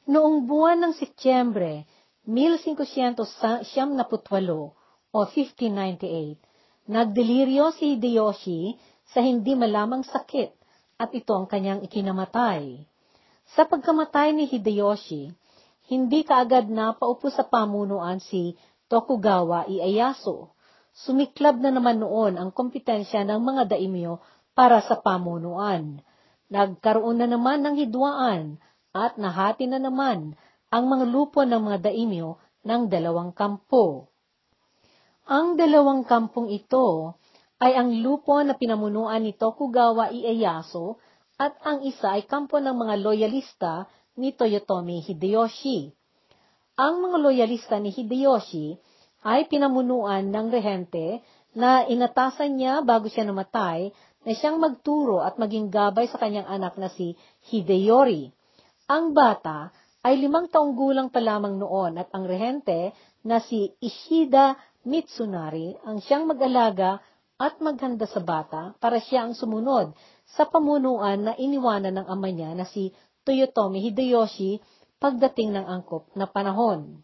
Noong 0.08 0.44
buwan 0.48 0.80
ng 0.84 0.92
Setyembre, 0.96 1.84
1578, 2.24 4.00
o 5.12 5.18
1598, 5.28 6.40
nagdeliryo 6.88 7.72
si 7.76 7.96
Hideyoshi 7.96 8.76
sa 9.08 9.20
hindi 9.20 9.52
malamang 9.56 10.04
sakit 10.04 10.52
at 11.00 11.12
ito 11.12 11.32
ang 11.36 11.48
kanyang 11.48 11.84
ikinamatay. 11.84 12.84
Sa 13.52 13.68
pagkamatay 13.68 14.32
ni 14.32 14.48
Hideyoshi, 14.48 15.32
hindi 15.88 16.24
kaagad 16.24 16.72
na 16.72 16.96
paupo 16.96 17.28
sa 17.28 17.44
pamunuan 17.44 18.20
si 18.20 18.56
Tokugawa 18.88 19.68
Ieyasu. 19.68 20.53
Sumiklab 20.94 21.58
na 21.58 21.74
naman 21.74 21.98
noon 21.98 22.38
ang 22.38 22.54
kompetensya 22.54 23.26
ng 23.26 23.42
mga 23.42 23.74
daimyo 23.74 24.22
para 24.54 24.78
sa 24.78 24.94
pamunuan. 25.02 25.98
Nagkaroon 26.46 27.18
na 27.18 27.26
naman 27.26 27.66
ng 27.66 27.74
hidwaan 27.82 28.62
at 28.94 29.18
nahati 29.18 29.66
na 29.66 29.82
naman 29.82 30.38
ang 30.70 30.84
mga 30.86 31.10
lupo 31.10 31.42
ng 31.42 31.58
mga 31.58 31.90
daimyo 31.90 32.38
ng 32.62 32.86
dalawang 32.86 33.34
kampo. 33.34 34.06
Ang 35.26 35.58
dalawang 35.58 36.06
kampong 36.06 36.54
ito 36.54 37.18
ay 37.58 37.74
ang 37.74 37.90
lupo 37.98 38.38
na 38.46 38.54
pinamunuan 38.54 39.26
ni 39.26 39.34
Tokugawa 39.34 40.14
Ieyasu 40.14 40.94
at 41.42 41.58
ang 41.66 41.82
isa 41.82 42.14
ay 42.14 42.22
kampo 42.22 42.62
ng 42.62 42.76
mga 42.76 42.94
loyalista 43.02 43.90
ni 44.14 44.30
Toyotomi 44.30 45.02
Hideyoshi. 45.02 45.90
Ang 46.78 47.02
mga 47.02 47.16
loyalista 47.18 47.82
ni 47.82 47.90
Hideyoshi 47.90 48.78
ay 49.24 49.48
pinamunuan 49.48 50.28
ng 50.28 50.46
rehente 50.52 51.24
na 51.56 51.88
inatasan 51.88 52.60
niya 52.60 52.84
bago 52.84 53.08
siya 53.08 53.24
namatay 53.24 53.88
na 54.24 54.30
siyang 54.36 54.60
magturo 54.60 55.24
at 55.24 55.40
maging 55.40 55.72
gabay 55.72 56.04
sa 56.12 56.20
kanyang 56.20 56.44
anak 56.44 56.76
na 56.76 56.92
si 56.92 57.16
Hideyori. 57.48 58.28
Ang 58.92 59.16
bata 59.16 59.72
ay 60.04 60.20
limang 60.20 60.52
taong 60.52 60.76
gulang 60.76 61.08
pa 61.08 61.24
lamang 61.24 61.56
noon 61.56 61.96
at 61.96 62.12
ang 62.12 62.28
rehente 62.28 62.92
na 63.24 63.40
si 63.40 63.72
Ishida 63.80 64.60
Mitsunari 64.84 65.72
ang 65.88 66.04
siyang 66.04 66.28
mag-alaga 66.28 67.00
at 67.40 67.56
maghanda 67.64 68.04
sa 68.04 68.20
bata 68.20 68.76
para 68.76 69.00
siya 69.00 69.24
ang 69.24 69.32
sumunod 69.32 69.96
sa 70.28 70.44
pamunuan 70.44 71.24
na 71.24 71.32
iniwanan 71.32 72.04
ng 72.04 72.06
ama 72.06 72.28
niya 72.28 72.52
na 72.52 72.68
si 72.68 72.92
Toyotomi 73.24 73.80
Hideyoshi 73.80 74.60
pagdating 75.00 75.56
ng 75.56 75.64
angkop 75.64 76.12
na 76.12 76.28
panahon. 76.28 77.00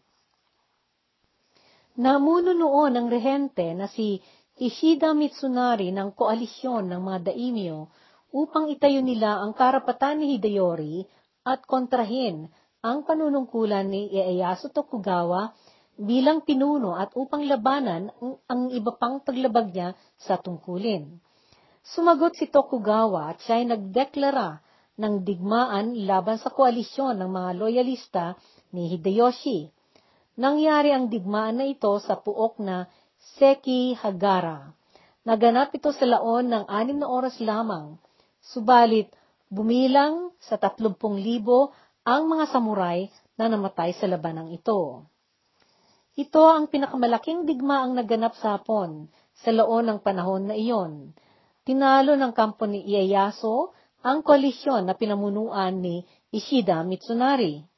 Namuno 1.99 2.55
noon 2.55 2.95
ang 2.95 3.11
rehente 3.11 3.75
na 3.75 3.83
si 3.91 4.23
Ishida 4.55 5.11
Mitsunari 5.11 5.91
ng 5.91 6.15
koalisyon 6.15 6.87
ng 6.87 7.01
mga 7.03 7.19
daimyo 7.35 7.91
upang 8.31 8.71
itayo 8.71 9.03
nila 9.03 9.43
ang 9.43 9.51
karapatan 9.51 10.23
ni 10.23 10.39
Hideyori 10.39 11.03
at 11.43 11.67
kontrahin 11.67 12.47
ang 12.79 13.03
panunungkulan 13.03 13.91
ni 13.91 14.07
Ieyasu 14.07 14.71
Tokugawa 14.71 15.51
bilang 15.99 16.47
pinuno 16.47 16.95
at 16.95 17.11
upang 17.11 17.43
labanan 17.43 18.07
ang, 18.47 18.71
iba 18.71 18.95
pang 18.95 19.19
paglabag 19.19 19.75
niya 19.75 19.89
sa 20.15 20.39
tungkulin. 20.39 21.19
Sumagot 21.83 22.39
si 22.39 22.47
Tokugawa 22.47 23.35
at 23.35 23.43
siya 23.43 23.59
ay 23.59 23.67
nagdeklara 23.67 24.63
ng 24.95 25.27
digmaan 25.27 26.07
laban 26.07 26.39
sa 26.39 26.55
koalisyon 26.55 27.19
ng 27.19 27.29
mga 27.29 27.51
loyalista 27.59 28.39
ni 28.71 28.95
Hideyoshi. 28.95 29.80
Nangyari 30.39 30.95
ang 30.95 31.11
digmaan 31.11 31.59
na 31.59 31.65
ito 31.67 31.91
sa 31.99 32.15
puok 32.15 32.63
na 32.63 32.87
Seki 33.35 33.99
Hagara. 33.99 34.71
Naganap 35.27 35.75
ito 35.75 35.91
sa 35.91 36.07
laon 36.07 36.47
ng 36.47 36.65
anim 36.71 36.97
na 36.97 37.11
oras 37.11 37.37
lamang, 37.43 37.99
subalit 38.39 39.11
bumilang 39.51 40.31
sa 40.39 40.55
tatlumpung 40.55 41.19
libo 41.19 41.75
ang 42.07 42.31
mga 42.31 42.47
samuray 42.49 43.11
na 43.35 43.51
namatay 43.51 43.91
sa 43.93 44.07
labanang 44.07 44.49
ito. 44.55 45.05
Ito 46.15 46.43
ang 46.47 46.71
pinakamalaking 46.71 47.43
digmaang 47.47 47.95
naganap 47.95 48.35
sa 48.39 48.55
Hapon 48.55 49.11
sa 49.35 49.51
laon 49.51 49.91
ng 49.91 49.99
panahon 49.99 50.47
na 50.47 50.55
iyon. 50.55 51.11
Tinalo 51.67 52.15
ng 52.15 52.33
kampo 52.33 52.65
ni 52.65 52.81
Ieyasu 52.83 53.69
ang 54.01 54.25
koalisyon 54.25 54.87
na 54.87 54.97
pinamunuan 54.97 55.77
ni 55.77 56.07
Ishida 56.33 56.81
Mitsunari. 56.81 57.70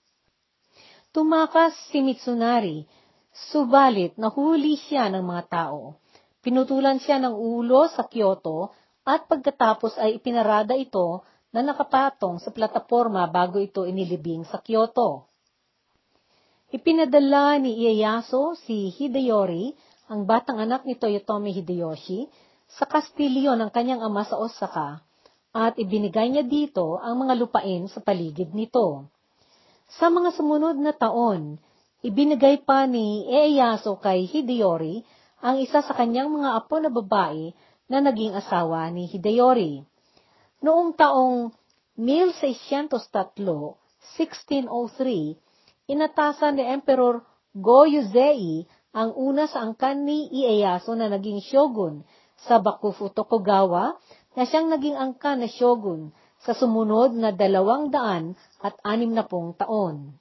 Tumakas 1.14 1.78
si 1.94 2.02
Mitsunari, 2.02 2.90
subalit 3.54 4.18
nahuli 4.18 4.74
siya 4.82 5.14
ng 5.14 5.22
mga 5.22 5.44
tao. 5.46 6.02
Pinutulan 6.42 6.98
siya 6.98 7.22
ng 7.22 7.38
ulo 7.38 7.86
sa 7.86 8.10
Kyoto 8.10 8.74
at 9.06 9.30
pagkatapos 9.30 9.94
ay 10.02 10.18
ipinarada 10.18 10.74
ito 10.74 11.22
na 11.54 11.62
nakapatong 11.62 12.42
sa 12.42 12.50
plataforma 12.50 13.30
bago 13.30 13.62
ito 13.62 13.86
inilibing 13.86 14.42
sa 14.50 14.58
Kyoto. 14.58 15.30
Ipinadala 16.74 17.62
ni 17.62 17.78
Ieyasu 17.86 18.58
si 18.66 18.90
Hideyori, 18.90 19.70
ang 20.10 20.26
batang 20.26 20.58
anak 20.58 20.82
ni 20.82 20.98
Toyotomi 20.98 21.54
Hideyoshi, 21.54 22.26
sa 22.66 22.90
kastilyo 22.90 23.54
ng 23.54 23.70
kanyang 23.70 24.02
ama 24.02 24.26
sa 24.26 24.42
Osaka 24.42 25.06
at 25.54 25.78
ibinigay 25.78 26.34
niya 26.34 26.42
dito 26.42 26.98
ang 26.98 27.22
mga 27.22 27.38
lupain 27.38 27.86
sa 27.86 28.02
paligid 28.02 28.50
nito. 28.58 29.13
Sa 30.00 30.08
mga 30.08 30.32
sumunod 30.36 30.80
na 30.80 30.96
taon, 30.96 31.60
ibinigay 32.04 32.64
pa 32.64 32.88
ni 32.88 33.28
Ieyasu 33.28 34.00
kay 34.00 34.28
Hideyori 34.28 35.04
ang 35.44 35.60
isa 35.60 35.84
sa 35.84 35.92
kanyang 35.92 36.32
mga 36.32 36.56
apo 36.64 36.80
na 36.80 36.88
babae 36.88 37.52
na 37.92 38.00
naging 38.00 38.32
asawa 38.32 38.88
ni 38.90 39.12
Hideyori. 39.12 39.84
Noong 40.64 40.96
taong 40.96 41.52
1603, 42.00 43.44
1603, 44.18 45.92
inatasan 45.92 46.56
ni 46.56 46.64
Emperor 46.64 47.22
Go-Yuzei 47.54 48.66
ang 48.96 49.12
una 49.14 49.46
sa 49.52 49.62
angkan 49.68 50.08
ni 50.08 50.32
Ieyasu 50.32 50.96
na 50.96 51.12
naging 51.12 51.44
shogun 51.44 52.08
sa 52.48 52.64
Bakufu 52.64 53.12
Tokugawa 53.12 54.00
na 54.34 54.44
siyang 54.48 54.72
naging 54.74 54.98
angkan 54.98 55.44
na 55.44 55.50
shogun 55.52 56.16
sa 56.44 56.52
sumunod 56.52 57.16
na 57.16 57.32
dalawang 57.32 57.88
daan 57.88 58.36
at 58.60 58.76
anim 58.84 59.16
na 59.16 59.24
pong 59.24 59.56
taon. 59.56 60.20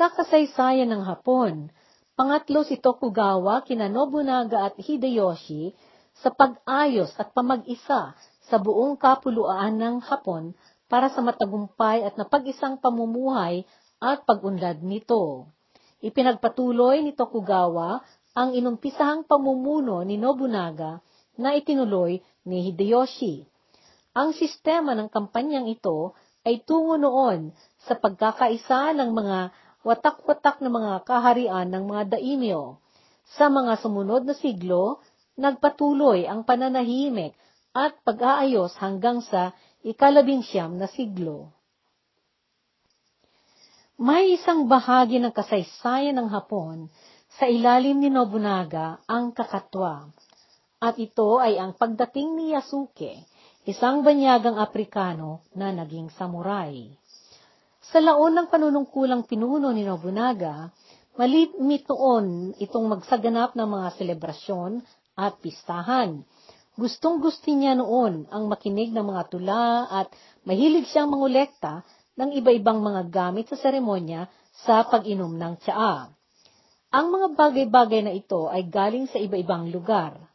Sa 0.00 0.08
kasaysayan 0.08 0.88
ng 0.88 1.04
Hapon, 1.04 1.68
pangatlo 2.16 2.64
si 2.64 2.80
Tokugawa 2.80 3.60
kina 3.68 3.92
Nobunaga 3.92 4.72
at 4.72 4.80
Hideyoshi 4.80 5.76
sa 6.16 6.32
pag-ayos 6.32 7.12
at 7.20 7.36
pamag-isa 7.36 8.16
sa 8.48 8.56
buong 8.56 8.96
kapuluan 8.96 9.76
ng 9.76 10.00
Hapon 10.00 10.56
para 10.88 11.12
sa 11.12 11.20
matagumpay 11.20 12.02
at 12.02 12.16
napag-isang 12.16 12.80
pamumuhay 12.80 13.68
at 14.00 14.24
pag-unlad 14.24 14.80
nito. 14.80 15.52
Ipinagpatuloy 16.00 17.04
ni 17.04 17.12
Tokugawa 17.12 18.00
ang 18.32 18.56
inumpisahang 18.56 19.28
pamumuno 19.28 20.00
ni 20.00 20.16
Nobunaga 20.16 21.04
na 21.36 21.52
itinuloy 21.52 22.24
ni 22.48 22.56
Hideyoshi. 22.72 23.49
Ang 24.10 24.34
sistema 24.34 24.98
ng 24.98 25.06
kampanyang 25.06 25.70
ito 25.70 26.18
ay 26.42 26.66
tungo 26.66 26.98
noon 26.98 27.54
sa 27.86 27.94
pagkakaisa 27.94 28.90
ng 28.98 29.10
mga 29.14 29.38
watak-watak 29.86 30.58
na 30.58 30.70
mga 30.72 30.92
kaharian 31.06 31.70
ng 31.70 31.84
mga 31.86 32.18
daimyo. 32.18 32.82
Sa 33.38 33.46
mga 33.46 33.78
sumunod 33.78 34.26
na 34.26 34.34
siglo, 34.34 34.98
nagpatuloy 35.38 36.26
ang 36.26 36.42
pananahimik 36.42 37.38
at 37.70 37.94
pag-aayos 38.02 38.74
hanggang 38.82 39.22
sa 39.22 39.54
ikalabing 39.86 40.42
siyam 40.42 40.74
na 40.74 40.90
siglo. 40.90 41.54
May 44.00 44.34
isang 44.34 44.66
bahagi 44.66 45.22
ng 45.22 45.30
kasaysayan 45.30 46.18
ng 46.18 46.28
Hapon 46.34 46.90
sa 47.38 47.46
ilalim 47.46 48.02
ni 48.02 48.10
Nobunaga 48.10 48.98
ang 49.06 49.30
kakatwa, 49.30 50.10
at 50.80 50.96
ito 50.96 51.36
ay 51.38 51.60
ang 51.60 51.76
pagdating 51.76 52.34
ni 52.34 52.56
Yasuke, 52.56 53.28
isang 53.68 54.00
banyagang 54.00 54.56
Aprikano 54.56 55.44
na 55.52 55.68
naging 55.68 56.08
samurai. 56.16 56.88
Sa 57.90 58.00
laon 58.00 58.32
ng 58.38 58.48
panunungkulang 58.48 59.28
pinuno 59.28 59.68
ni 59.74 59.84
Nobunaga, 59.84 60.72
malimit 61.20 61.84
noon 61.90 62.56
itong 62.56 62.86
magsaganap 62.88 63.52
ng 63.52 63.68
mga 63.68 63.88
selebrasyon 64.00 64.80
at 65.18 65.36
pistahan. 65.44 66.24
Gustong-gusto 66.80 67.52
niya 67.52 67.76
noon 67.76 68.24
ang 68.32 68.48
makinig 68.48 68.94
ng 68.94 69.04
mga 69.04 69.22
tula 69.28 69.90
at 69.90 70.08
mahilig 70.48 70.88
siyang 70.88 71.12
mangolekta 71.12 71.84
ng 72.16 72.30
iba-ibang 72.40 72.80
mga 72.80 73.12
gamit 73.12 73.52
sa 73.52 73.60
seremonya 73.60 74.30
sa 74.64 74.88
pag-inom 74.88 75.36
ng 75.36 75.54
tsaa. 75.60 76.08
Ang 76.90 77.06
mga 77.12 77.26
bagay-bagay 77.36 78.00
na 78.06 78.12
ito 78.16 78.48
ay 78.48 78.70
galing 78.70 79.04
sa 79.10 79.20
iba-ibang 79.20 79.68
lugar. 79.68 80.29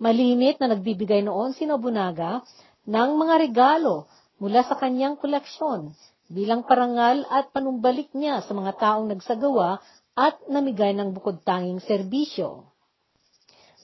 Malimit 0.00 0.56
na 0.64 0.72
nagbibigay 0.72 1.20
noon 1.20 1.52
si 1.52 1.68
Nobunaga 1.68 2.40
ng 2.88 3.10
mga 3.20 3.34
regalo 3.36 4.08
mula 4.40 4.64
sa 4.64 4.80
kanyang 4.80 5.20
koleksyon 5.20 5.92
bilang 6.32 6.64
parangal 6.64 7.28
at 7.28 7.52
panumbalik 7.52 8.08
niya 8.16 8.40
sa 8.40 8.56
mga 8.56 8.80
taong 8.80 9.12
nagsagawa 9.12 9.76
at 10.16 10.40
namigay 10.48 10.96
ng 10.96 11.12
bukod 11.12 11.44
tanging 11.44 11.84
serbisyo. 11.84 12.64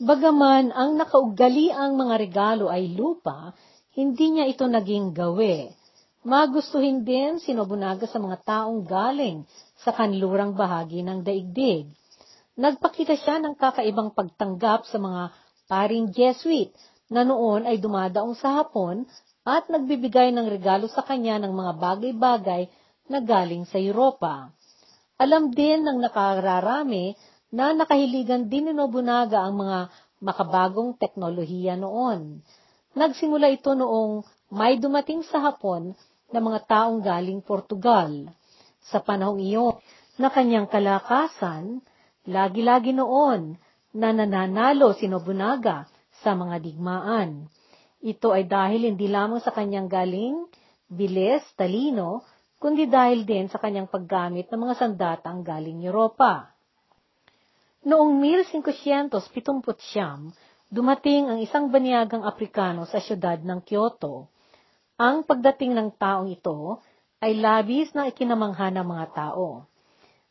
Bagaman 0.01 0.73
ang 0.73 0.97
nakaugaliang 0.97 1.97
mga 2.01 2.15
regalo 2.17 2.73
ay 2.73 2.97
lupa, 2.97 3.53
hindi 3.93 4.41
niya 4.41 4.49
ito 4.49 4.65
naging 4.65 5.13
gawe. 5.13 5.55
Magustuhin 6.25 7.05
din 7.05 7.41
si 7.45 7.53
Nobunaga 7.53 8.09
sa 8.09 8.17
mga 8.17 8.41
taong 8.41 8.89
galing 8.89 9.45
sa 9.85 9.93
kanlurang 9.93 10.57
bahagi 10.57 11.05
ng 11.05 11.21
daigdig. 11.21 11.93
Nagpakita 12.57 13.21
siya 13.21 13.37
ng 13.41 13.53
kakaibang 13.57 14.17
pagtanggap 14.17 14.89
sa 14.89 14.97
mga 14.97 15.33
paring 15.67 16.11
Jesuit 16.15 16.71
na 17.11 17.23
noon 17.23 17.67
ay 17.67 17.79
dumadaong 17.79 18.35
sa 18.39 18.63
Hapon 18.63 19.07
at 19.47 19.71
nagbibigay 19.71 20.35
ng 20.35 20.47
regalo 20.51 20.91
sa 20.91 21.07
kanya 21.07 21.39
ng 21.43 21.55
mga 21.55 21.73
bagay-bagay 21.79 22.67
na 23.07 23.23
galing 23.23 23.63
sa 23.71 23.79
Europa. 23.79 24.51
Alam 25.19 25.55
din 25.55 25.87
ng 25.87 26.03
nakararami 26.03 27.15
na 27.55 27.71
nakahiligan 27.71 28.51
din 28.51 28.71
ni 28.71 28.73
Nobunaga 28.75 29.47
ang 29.47 29.55
mga 29.63 29.79
makabagong 30.19 30.99
teknolohiya 30.99 31.79
noon. 31.79 32.43
Nagsimula 32.99 33.53
ito 33.55 33.77
noong 33.77 34.27
may 34.51 34.81
dumating 34.83 35.23
sa 35.23 35.39
Hapon 35.39 35.95
na 36.35 36.43
mga 36.43 36.67
taong 36.67 36.99
galing 37.05 37.39
Portugal. 37.39 38.11
Sa 38.91 38.99
panahong 38.99 39.39
iyon, 39.43 39.79
na 40.17 40.33
kanyang 40.33 40.67
kalakasan, 40.67 41.85
Lagi-lagi 42.27 42.91
noon 42.91 43.55
na 43.97 44.13
nananalo 44.13 44.93
si 44.93 45.09
Nobunaga 45.09 45.89
sa 46.21 46.37
mga 46.37 46.61
digmaan. 46.61 47.49
Ito 48.05 48.37
ay 48.37 48.45
dahil 48.45 48.93
hindi 48.93 49.09
lamang 49.09 49.41
sa 49.41 49.57
kanyang 49.57 49.89
galing, 49.89 50.45
bilis, 50.85 51.41
talino, 51.57 52.21
kundi 52.61 52.85
dahil 52.85 53.25
din 53.25 53.49
sa 53.49 53.57
kanyang 53.57 53.89
paggamit 53.89 54.53
ng 54.53 54.61
mga 54.69 54.75
sandatang 54.77 55.41
galing 55.41 55.81
Europa. 55.81 56.53
Noong 57.89 58.21
1570, 58.21 59.65
dumating 60.69 61.33
ang 61.33 61.39
isang 61.41 61.73
banyagang 61.73 62.21
Aprikano 62.21 62.85
sa 62.85 63.01
siyudad 63.01 63.41
ng 63.41 63.65
Kyoto. 63.65 64.29
Ang 65.01 65.25
pagdating 65.25 65.73
ng 65.73 65.89
taong 65.97 66.29
ito 66.29 66.85
ay 67.25 67.33
labis 67.39 67.97
na 67.97 68.13
ikinamangha 68.13 68.69
ng 68.77 68.85
mga 68.85 69.07
tao. 69.17 69.65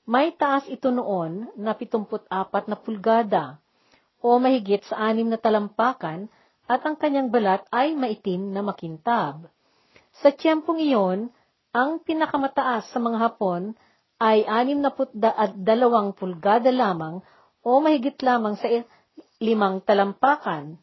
May 0.05 0.37
taas 0.37 0.69
ito 0.69 0.93
noon 0.93 1.49
na 1.57 1.73
74 1.73 2.29
na 2.69 2.77
pulgada 2.77 3.57
o 4.21 4.37
mahigit 4.37 4.85
sa 4.85 5.09
anim 5.09 5.25
na 5.25 5.41
talampakan 5.41 6.29
at 6.69 6.85
ang 6.85 6.93
kanyang 6.93 7.33
balat 7.33 7.65
ay 7.73 7.97
maitim 7.97 8.53
na 8.53 8.61
makintab. 8.61 9.49
Sa 10.21 10.29
tiyempong 10.29 10.77
iyon, 10.77 11.33
ang 11.73 11.97
pinakamataas 12.05 12.93
sa 12.93 13.01
mga 13.01 13.17
Hapon 13.17 13.73
ay 14.21 14.45
anim 14.45 14.77
na 14.77 14.93
at 15.33 15.57
dalawang 15.57 16.13
pulgada 16.13 16.69
lamang 16.69 17.25
o 17.65 17.81
mahigit 17.81 18.21
lamang 18.21 18.61
sa 18.61 18.69
limang 19.41 19.81
talampakan. 19.81 20.77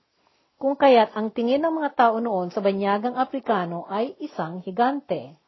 Kung 0.59 0.75
kaya't 0.75 1.15
ang 1.15 1.31
tingin 1.31 1.63
ng 1.63 1.79
mga 1.79 1.91
tao 1.95 2.19
noon 2.19 2.51
sa 2.51 2.59
banyagang 2.59 3.15
Aprikano 3.15 3.87
ay 3.87 4.19
isang 4.19 4.63
higante. 4.67 5.39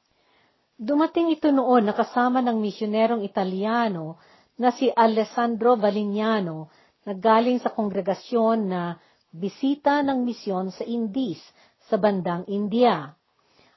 Dumating 0.75 1.31
ito 1.31 1.55
noon 1.55 1.87
na 1.87 1.95
kasama 1.95 2.43
ng 2.43 2.59
misyonerong 2.59 3.23
Italiano 3.23 4.19
na 4.59 4.75
si 4.75 4.91
Alessandro 4.91 5.79
Valignano 5.79 6.67
na 7.07 7.15
galing 7.15 7.63
sa 7.63 7.71
kongregasyon 7.71 8.59
na 8.67 8.99
bisita 9.31 10.03
ng 10.03 10.27
misyon 10.27 10.75
sa 10.75 10.83
Indies 10.83 11.39
sa 11.87 11.95
bandang 11.95 12.43
India. 12.51 13.15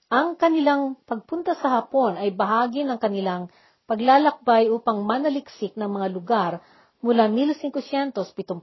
Ang 0.09 0.41
kanilang 0.41 0.97
pagpunta 1.05 1.53
sa 1.53 1.77
Hapon 1.77 2.17
ay 2.17 2.33
bahagi 2.33 2.81
ng 2.81 2.97
kanilang 2.97 3.53
paglalakbay 3.85 4.73
upang 4.73 5.05
manaliksik 5.05 5.77
ng 5.77 6.01
mga 6.01 6.07
lugar 6.09 6.65
mula 7.05 7.29
1579, 7.29 8.57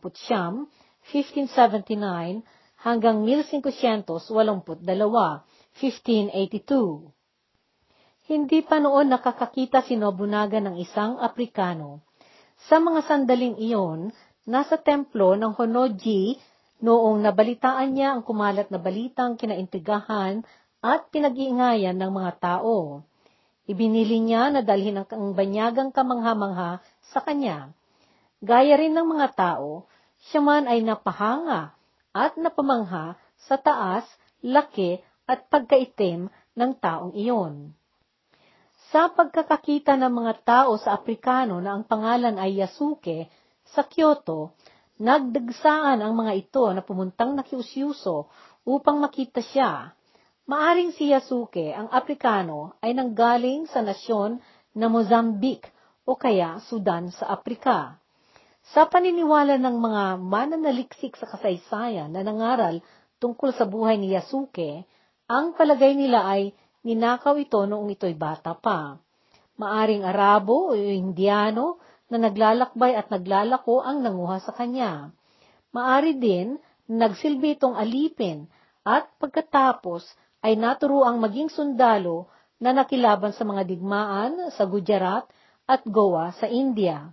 1579 1.07 2.43
hanggang 2.83 3.23
1582, 3.23 4.27
1582. 5.79 7.15
Hindi 8.25 8.65
pa 8.65 8.81
noon 8.81 9.13
nakakakita 9.13 9.85
si 9.85 10.01
Nobunaga 10.01 10.57
ng 10.57 10.81
isang 10.81 11.21
Aprikano. 11.21 12.01
Sa 12.57 12.81
mga 12.81 13.05
sandaling 13.05 13.61
iyon, 13.61 14.17
nasa 14.49 14.81
templo 14.81 15.37
ng 15.37 15.53
Honoji 15.53 16.41
noong 16.81 17.21
nabalitaan 17.21 17.93
niya 17.93 18.17
ang 18.17 18.25
kumalat 18.25 18.73
na 18.73 18.81
balitang 18.81 19.37
kinaintigahan 19.37 20.41
at 20.81 21.13
pinag-iingayan 21.13 22.01
ng 22.01 22.09
mga 22.17 22.33
tao. 22.41 23.05
Ibinili 23.69 24.25
niya 24.25 24.49
na 24.57 24.65
dalhin 24.65 25.05
ang 25.05 25.37
banyagang 25.37 25.93
kamangha-mangha 25.93 26.81
sa 27.05 27.21
kanya. 27.21 27.77
Gaya 28.41 28.81
rin 28.81 28.97
ng 28.97 29.05
mga 29.05 29.37
tao, 29.37 29.85
siya 30.33 30.41
man 30.41 30.65
ay 30.65 30.81
napahanga 30.81 31.77
at 32.17 32.41
napamangha 32.41 33.21
sa 33.37 33.61
taas, 33.61 34.09
laki 34.41 35.05
at 35.29 35.45
pagkaitim 35.53 36.33
ng 36.57 36.73
taong 36.81 37.13
iyon. 37.13 37.77
Sa 38.95 39.11
pagkakakita 39.11 39.99
ng 39.99 40.23
mga 40.23 40.33
tao 40.47 40.79
sa 40.79 40.95
Aprikano 40.95 41.59
na 41.59 41.75
ang 41.75 41.83
pangalan 41.83 42.39
ay 42.39 42.63
Yasuke 42.63 43.27
sa 43.67 43.83
Kyoto, 43.83 44.55
nagdagsaan 45.03 45.99
ang 45.99 46.15
mga 46.15 46.33
ito 46.39 46.63
na 46.71 46.79
pumuntang 46.79 47.35
nakiusyuso 47.35 48.31
upang 48.63 49.03
makita 49.03 49.43
siya. 49.43 49.91
Maaring 50.47 50.95
si 50.95 51.11
Yasuke, 51.11 51.75
ang 51.75 51.91
Aprikano, 51.91 52.79
ay 52.79 52.95
nanggaling 52.95 53.67
sa 53.67 53.83
nasyon 53.83 54.39
na 54.79 54.87
Mozambique 54.87 55.75
o 56.07 56.15
kaya 56.15 56.63
Sudan 56.63 57.11
sa 57.11 57.35
Aprika. 57.35 57.99
Sa 58.71 58.87
paniniwala 58.87 59.59
ng 59.59 59.75
mga 59.75 60.05
mananaliksik 60.23 61.19
sa 61.19 61.27
kasaysayan 61.35 62.15
na 62.15 62.23
nangaral 62.23 62.79
tungkol 63.19 63.51
sa 63.59 63.67
buhay 63.67 63.99
ni 63.99 64.15
Yasuke, 64.15 64.87
ang 65.27 65.51
palagay 65.59 65.99
nila 65.99 66.31
ay 66.31 66.55
Ninakaw 66.85 67.41
ito 67.41 67.65
noong 67.65 67.89
ito'y 67.97 68.13
bata 68.13 68.53
pa. 68.53 69.01
Maaring 69.57 70.05
Arabo 70.05 70.71
o 70.71 70.77
Indiano 70.77 71.81
na 72.13 72.21
naglalakbay 72.29 72.93
at 72.93 73.09
naglalako 73.09 73.81
ang 73.81 74.05
nanguha 74.05 74.37
sa 74.45 74.53
kanya. 74.53 75.09
Maari 75.73 76.21
din 76.21 76.61
nagsilbi 76.85 77.57
itong 77.57 77.75
alipin 77.75 78.45
at 78.85 79.09
pagkatapos 79.17 80.05
ay 80.45 80.61
naturuang 80.61 81.17
maging 81.17 81.49
sundalo 81.49 82.29
na 82.61 82.77
nakilaban 82.77 83.33
sa 83.33 83.49
mga 83.49 83.65
digmaan 83.65 84.53
sa 84.53 84.69
Gujarat 84.69 85.25
at 85.65 85.81
Goa 85.89 86.37
sa 86.37 86.45
India. 86.45 87.09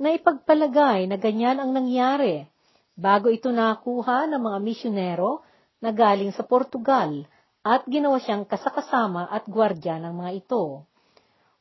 Naipagpalagay 0.00 1.04
na 1.04 1.20
ganyan 1.20 1.60
ang 1.60 1.76
nangyari 1.76 2.48
bago 2.96 3.28
ito 3.28 3.52
nakuha 3.52 4.24
ng 4.32 4.40
mga 4.40 4.58
misyonero 4.64 5.44
na 5.84 5.92
galing 5.92 6.32
sa 6.32 6.42
Portugal 6.42 7.28
at 7.64 7.88
ginawa 7.88 8.20
siyang 8.20 8.44
kasakasama 8.44 9.24
at 9.32 9.48
gwardya 9.48 9.96
ng 9.96 10.12
mga 10.20 10.32
ito. 10.44 10.84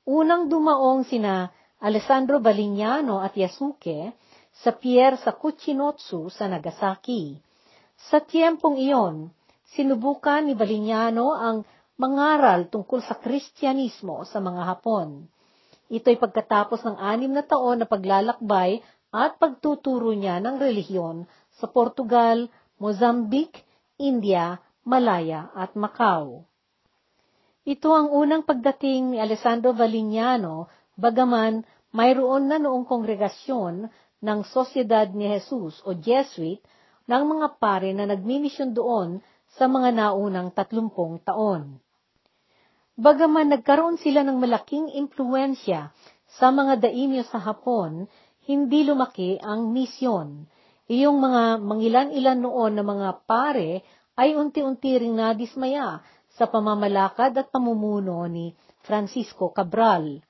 Unang 0.03 0.51
dumaong 0.51 1.07
sina 1.07 1.47
Alessandro 1.79 2.43
Balignano 2.43 3.23
at 3.23 3.31
Yasuke 3.39 4.11
sa 4.51 4.75
pier 4.75 5.15
sa 5.15 5.31
Kuchinotsu 5.31 6.27
sa 6.27 6.51
Nagasaki. 6.51 7.39
Sa 8.11 8.19
tiyempong 8.19 8.75
iyon, 8.75 9.31
sinubukan 9.71 10.43
ni 10.43 10.59
Balignano 10.59 11.31
ang 11.31 11.63
mangaral 11.95 12.67
tungkol 12.67 12.99
sa 12.99 13.15
Kristyanismo 13.15 14.27
sa 14.27 14.43
mga 14.43 14.61
Hapon. 14.75 15.23
Ito'y 15.87 16.19
pagkatapos 16.19 16.83
ng 16.83 16.97
anim 16.99 17.31
na 17.31 17.47
taon 17.47 17.79
na 17.79 17.87
paglalakbay 17.87 18.83
at 19.13 19.39
pagtuturo 19.39 20.11
niya 20.11 20.43
ng 20.43 20.59
relihiyon 20.59 21.23
sa 21.55 21.71
Portugal, 21.71 22.49
Mozambique, 22.81 23.63
India, 24.01 24.59
Malaya 24.83 25.47
at 25.55 25.79
Macau. 25.79 26.43
Ito 27.63 27.89
ang 27.95 28.11
unang 28.11 28.43
pagdating 28.43 29.15
ni 29.15 29.17
Alessandro 29.23 29.71
Valignano, 29.71 30.67
bagaman 30.99 31.63
mayroon 31.95 32.51
na 32.51 32.59
noong 32.59 32.83
kongregasyon 32.83 33.87
ng 34.19 34.39
Sosyedad 34.51 35.07
ni 35.15 35.31
Jesus 35.31 35.79
o 35.87 35.95
Jesuit 35.95 36.59
ng 37.07 37.23
mga 37.23 37.47
pare 37.63 37.95
na 37.95 38.03
nagmimisyon 38.03 38.75
doon 38.75 39.23
sa 39.55 39.71
mga 39.71 39.95
naunang 39.95 40.51
tatlumpong 40.51 41.23
taon. 41.23 41.79
Bagaman 42.99 43.55
nagkaroon 43.55 43.95
sila 43.97 44.27
ng 44.27 44.35
malaking 44.35 44.91
impluensya 44.99 45.95
sa 46.27 46.51
mga 46.51 46.83
daimyo 46.89 47.23
sa 47.23 47.39
Hapon, 47.39 48.11
hindi 48.43 48.83
lumaki 48.83 49.39
ang 49.39 49.71
misyon. 49.71 50.51
Iyong 50.91 51.15
mga 51.15 51.63
mangilan-ilan 51.63 52.39
noon 52.43 52.71
na 52.75 52.83
mga 52.83 53.09
pare 53.23 53.87
ay 54.13 54.37
unti-unti 54.37 55.01
ring 55.01 55.17
nadismaya 55.17 56.01
sa 56.33 56.45
pamamalakad 56.49 57.33
at 57.37 57.49
pamumuno 57.49 58.25
ni 58.29 58.53
Francisco 58.85 59.49
Cabral. 59.53 60.21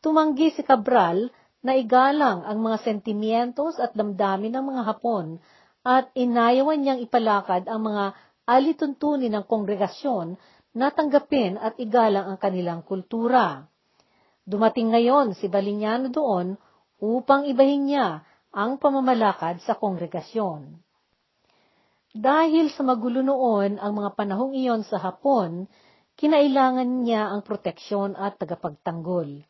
Tumanggi 0.00 0.50
si 0.54 0.62
Cabral 0.62 1.30
na 1.60 1.76
igalang 1.76 2.42
ang 2.46 2.58
mga 2.64 2.78
sentimientos 2.80 3.76
at 3.76 3.92
damdamin 3.92 4.56
ng 4.56 4.64
mga 4.64 4.82
Hapon 4.88 5.36
at 5.84 6.08
inayawan 6.16 6.80
niyang 6.80 7.00
ipalakad 7.04 7.68
ang 7.68 7.84
mga 7.84 8.04
alituntunin 8.48 9.32
ng 9.32 9.44
kongregasyon 9.44 10.40
natanggapin 10.74 11.58
at 11.58 11.76
igalang 11.82 12.30
ang 12.30 12.38
kanilang 12.38 12.80
kultura. 12.86 13.66
Dumating 14.46 14.94
ngayon 14.94 15.36
si 15.36 15.50
Balinyano 15.50 16.08
doon 16.08 16.56
upang 17.00 17.46
ibahin 17.46 17.90
niya 17.90 18.22
ang 18.50 18.80
pamamalakad 18.82 19.62
sa 19.62 19.78
kongregasyon. 19.78 20.89
Dahil 22.10 22.74
sa 22.74 22.82
magulo 22.82 23.22
noon 23.22 23.78
ang 23.78 23.92
mga 23.94 24.18
panahong 24.18 24.50
iyon 24.50 24.82
sa 24.82 24.98
Hapon, 24.98 25.70
kinailangan 26.18 27.06
niya 27.06 27.30
ang 27.30 27.46
proteksyon 27.46 28.18
at 28.18 28.34
tagapagtanggol. 28.34 29.46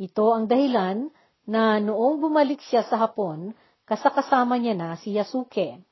Ito 0.00 0.26
ang 0.32 0.48
dahilan 0.48 1.12
na 1.44 1.76
noong 1.76 2.16
bumalik 2.24 2.64
siya 2.64 2.88
sa 2.88 2.96
Hapon, 2.96 3.52
kasakasama 3.84 4.56
niya 4.56 4.72
na 4.72 4.96
si 4.96 5.20
Yasuke. 5.20 5.84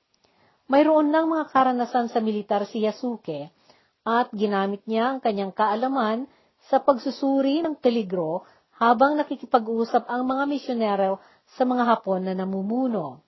Mayroon 0.73 1.13
ng 1.13 1.37
mga 1.37 1.45
karanasan 1.53 2.09
sa 2.09 2.25
militar 2.25 2.65
si 2.65 2.89
Yasuke 2.89 3.53
at 4.09 4.33
ginamit 4.33 4.89
niya 4.89 5.13
ang 5.13 5.19
kanyang 5.21 5.53
kaalaman 5.53 6.25
sa 6.73 6.81
pagsusuri 6.81 7.61
ng 7.61 7.77
peligro 7.77 8.49
habang 8.81 9.21
nakikipag-usap 9.21 10.09
ang 10.09 10.25
mga 10.25 10.49
misyonero 10.49 11.21
sa 11.61 11.69
mga 11.69 11.85
Hapon 11.85 12.25
na 12.25 12.33
namumuno. 12.33 13.26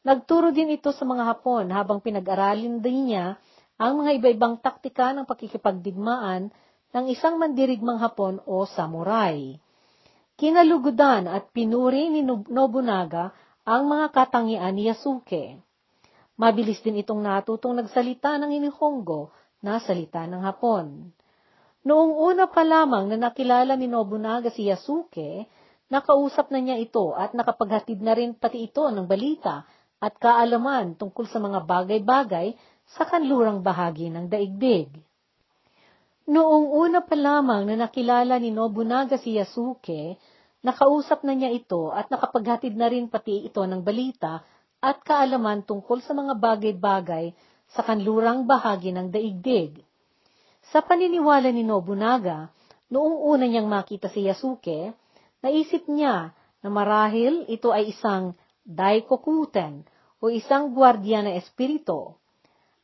Nagturo 0.00 0.48
din 0.48 0.72
ito 0.72 0.96
sa 0.96 1.04
mga 1.04 1.28
Hapon 1.28 1.68
habang 1.76 2.00
pinag-aralin 2.00 2.80
din 2.80 3.12
niya 3.12 3.36
ang 3.76 4.00
mga 4.00 4.16
iba-ibang 4.16 4.56
taktika 4.56 5.12
ng 5.12 5.28
pakikipagdigmaan 5.28 6.48
ng 6.96 7.04
isang 7.12 7.36
mandirigmang 7.36 8.00
Hapon 8.00 8.40
o 8.48 8.64
samurai. 8.64 9.60
Kinalugudan 10.40 11.28
at 11.28 11.52
pinuri 11.52 12.08
ni 12.08 12.24
Nobunaga 12.24 13.36
ang 13.68 13.92
mga 13.92 14.08
katangian 14.08 14.72
ni 14.72 14.88
Yasuke. 14.88 15.60
Mabilis 16.40 16.80
din 16.80 17.04
itong 17.04 17.20
natutong 17.20 17.76
nagsalita 17.76 18.40
ng 18.40 18.56
Inihongo 18.56 19.36
na 19.60 19.84
salita 19.84 20.24
ng 20.24 20.40
Hapon. 20.40 21.12
Noong 21.84 22.12
una 22.16 22.48
pa 22.48 22.64
lamang 22.64 23.12
na 23.12 23.28
nakilala 23.28 23.76
ni 23.76 23.84
Nobunaga 23.84 24.48
si 24.48 24.64
Yasuke, 24.72 25.44
nakausap 25.92 26.48
na 26.48 26.64
niya 26.64 26.80
ito 26.80 27.12
at 27.12 27.36
nakapaghatid 27.36 28.00
na 28.00 28.16
rin 28.16 28.32
pati 28.32 28.64
ito 28.64 28.88
ng 28.88 29.04
balita 29.04 29.68
at 30.00 30.16
kaalaman 30.16 30.96
tungkol 30.96 31.28
sa 31.28 31.36
mga 31.36 31.62
bagay-bagay 31.68 32.56
sa 32.96 33.04
kanlurang 33.04 33.60
bahagi 33.60 34.08
ng 34.08 34.26
daigdig. 34.26 34.88
Noong 36.30 36.72
una 36.72 37.04
pa 37.04 37.14
lamang 37.14 37.68
na 37.68 37.86
nakilala 37.86 38.40
ni 38.40 38.48
Nobunaga 38.48 39.20
si 39.20 39.36
Yasuke, 39.36 40.16
nakausap 40.64 41.20
na 41.22 41.36
niya 41.36 41.52
ito 41.52 41.92
at 41.92 42.08
nakapaghatid 42.08 42.74
na 42.74 42.88
rin 42.88 43.12
pati 43.12 43.44
ito 43.44 43.60
ng 43.60 43.84
balita 43.84 44.40
at 44.80 45.04
kaalaman 45.04 45.60
tungkol 45.68 46.00
sa 46.00 46.16
mga 46.16 46.38
bagay-bagay 46.40 47.36
sa 47.70 47.84
kanlurang 47.84 48.48
bahagi 48.48 48.90
ng 48.90 49.12
daigdig. 49.12 49.84
Sa 50.72 50.80
paniniwala 50.80 51.52
ni 51.52 51.66
Nobunaga, 51.66 52.48
noong 52.88 53.26
una 53.26 53.44
niyang 53.44 53.68
makita 53.68 54.08
si 54.08 54.24
Yasuke, 54.24 54.96
naisip 55.44 55.86
niya 55.90 56.32
na 56.60 56.68
marahil 56.68 57.48
ito 57.48 57.72
ay 57.72 57.92
isang 57.92 58.36
daikokuten 58.66 59.88
o 60.20 60.28
isang 60.28 60.76
gwardiya 60.76 61.24
na 61.24 61.36
espirito. 61.36 62.20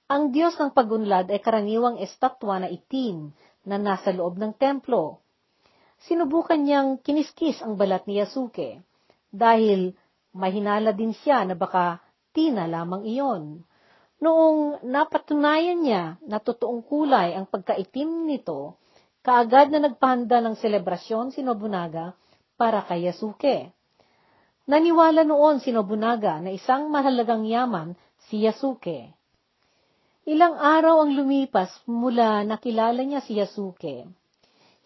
Ang 0.06 0.30
Diyos 0.30 0.54
ng 0.56 0.70
pagunlad 0.70 1.28
ay 1.28 1.42
karaniwang 1.42 1.98
estatwa 1.98 2.62
na 2.62 2.70
itim 2.70 3.34
na 3.66 3.76
nasa 3.76 4.14
loob 4.14 4.38
ng 4.38 4.54
templo. 4.54 5.20
Sinubukan 6.06 6.60
niyang 6.62 7.02
kiniskis 7.02 7.58
ang 7.60 7.74
balat 7.74 8.06
ni 8.06 8.22
Yasuke 8.22 8.80
dahil 9.34 9.92
mahinala 10.32 10.94
din 10.94 11.12
siya 11.12 11.42
na 11.44 11.58
baka 11.58 12.00
tina 12.30 12.64
lamang 12.70 13.04
iyon. 13.04 13.66
Noong 14.16 14.80
napatunayan 14.86 15.84
niya 15.84 16.16
na 16.24 16.40
totoong 16.40 16.80
kulay 16.88 17.36
ang 17.36 17.44
pagkaitim 17.44 18.24
nito, 18.24 18.80
kaagad 19.20 19.68
na 19.68 19.90
nagpahanda 19.90 20.40
ng 20.40 20.56
selebrasyon 20.56 21.36
si 21.36 21.44
Nobunaga 21.44 22.16
para 22.56 22.80
kay 22.86 23.04
Yasuke. 23.10 23.75
Naniwala 24.66 25.22
noon 25.22 25.62
si 25.62 25.70
Nobunaga 25.70 26.42
na 26.42 26.50
isang 26.50 26.90
mahalagang 26.90 27.46
yaman 27.46 27.94
si 28.26 28.42
Yasuke. 28.42 29.14
Ilang 30.26 30.58
araw 30.58 31.06
ang 31.06 31.14
lumipas 31.14 31.70
mula 31.86 32.42
nakilala 32.42 32.98
niya 33.06 33.22
si 33.22 33.38
Yasuke. 33.38 34.10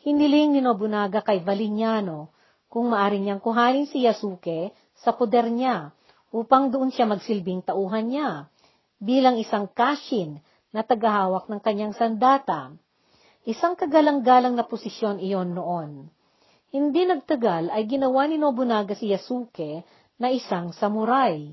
Hiniling 0.05 0.53
ni 0.53 0.61
Nobunaga 0.61 1.25
kay 1.25 1.41
Valignano 1.41 2.29
kung 2.69 2.93
maaring 2.93 3.25
niyang 3.25 3.41
kuhanin 3.41 3.89
si 3.89 4.05
Yasuke 4.05 4.77
sa 5.01 5.17
poder 5.17 5.49
niya 5.49 5.97
upang 6.29 6.69
doon 6.69 6.93
siya 6.93 7.09
magsilbing 7.09 7.65
tauhan 7.65 8.13
niya 8.13 8.53
bilang 9.01 9.41
isang 9.41 9.65
kashin 9.65 10.45
na 10.77 10.85
tagahawak 10.85 11.49
ng 11.49 11.61
kanyang 11.65 11.97
sandata. 11.97 12.77
Isang 13.49 13.81
kagalang-galang 13.81 14.61
na 14.61 14.69
posisyon 14.69 15.25
iyon 15.25 15.57
noon. 15.57 16.13
Hindi 16.71 17.03
nagtagal 17.03 17.75
ay 17.75 17.91
ginawa 17.91 18.31
ni 18.31 18.39
Nobunaga 18.39 18.95
si 18.95 19.11
Yasuke 19.11 19.83
na 20.23 20.31
isang 20.31 20.71
samurai. 20.71 21.51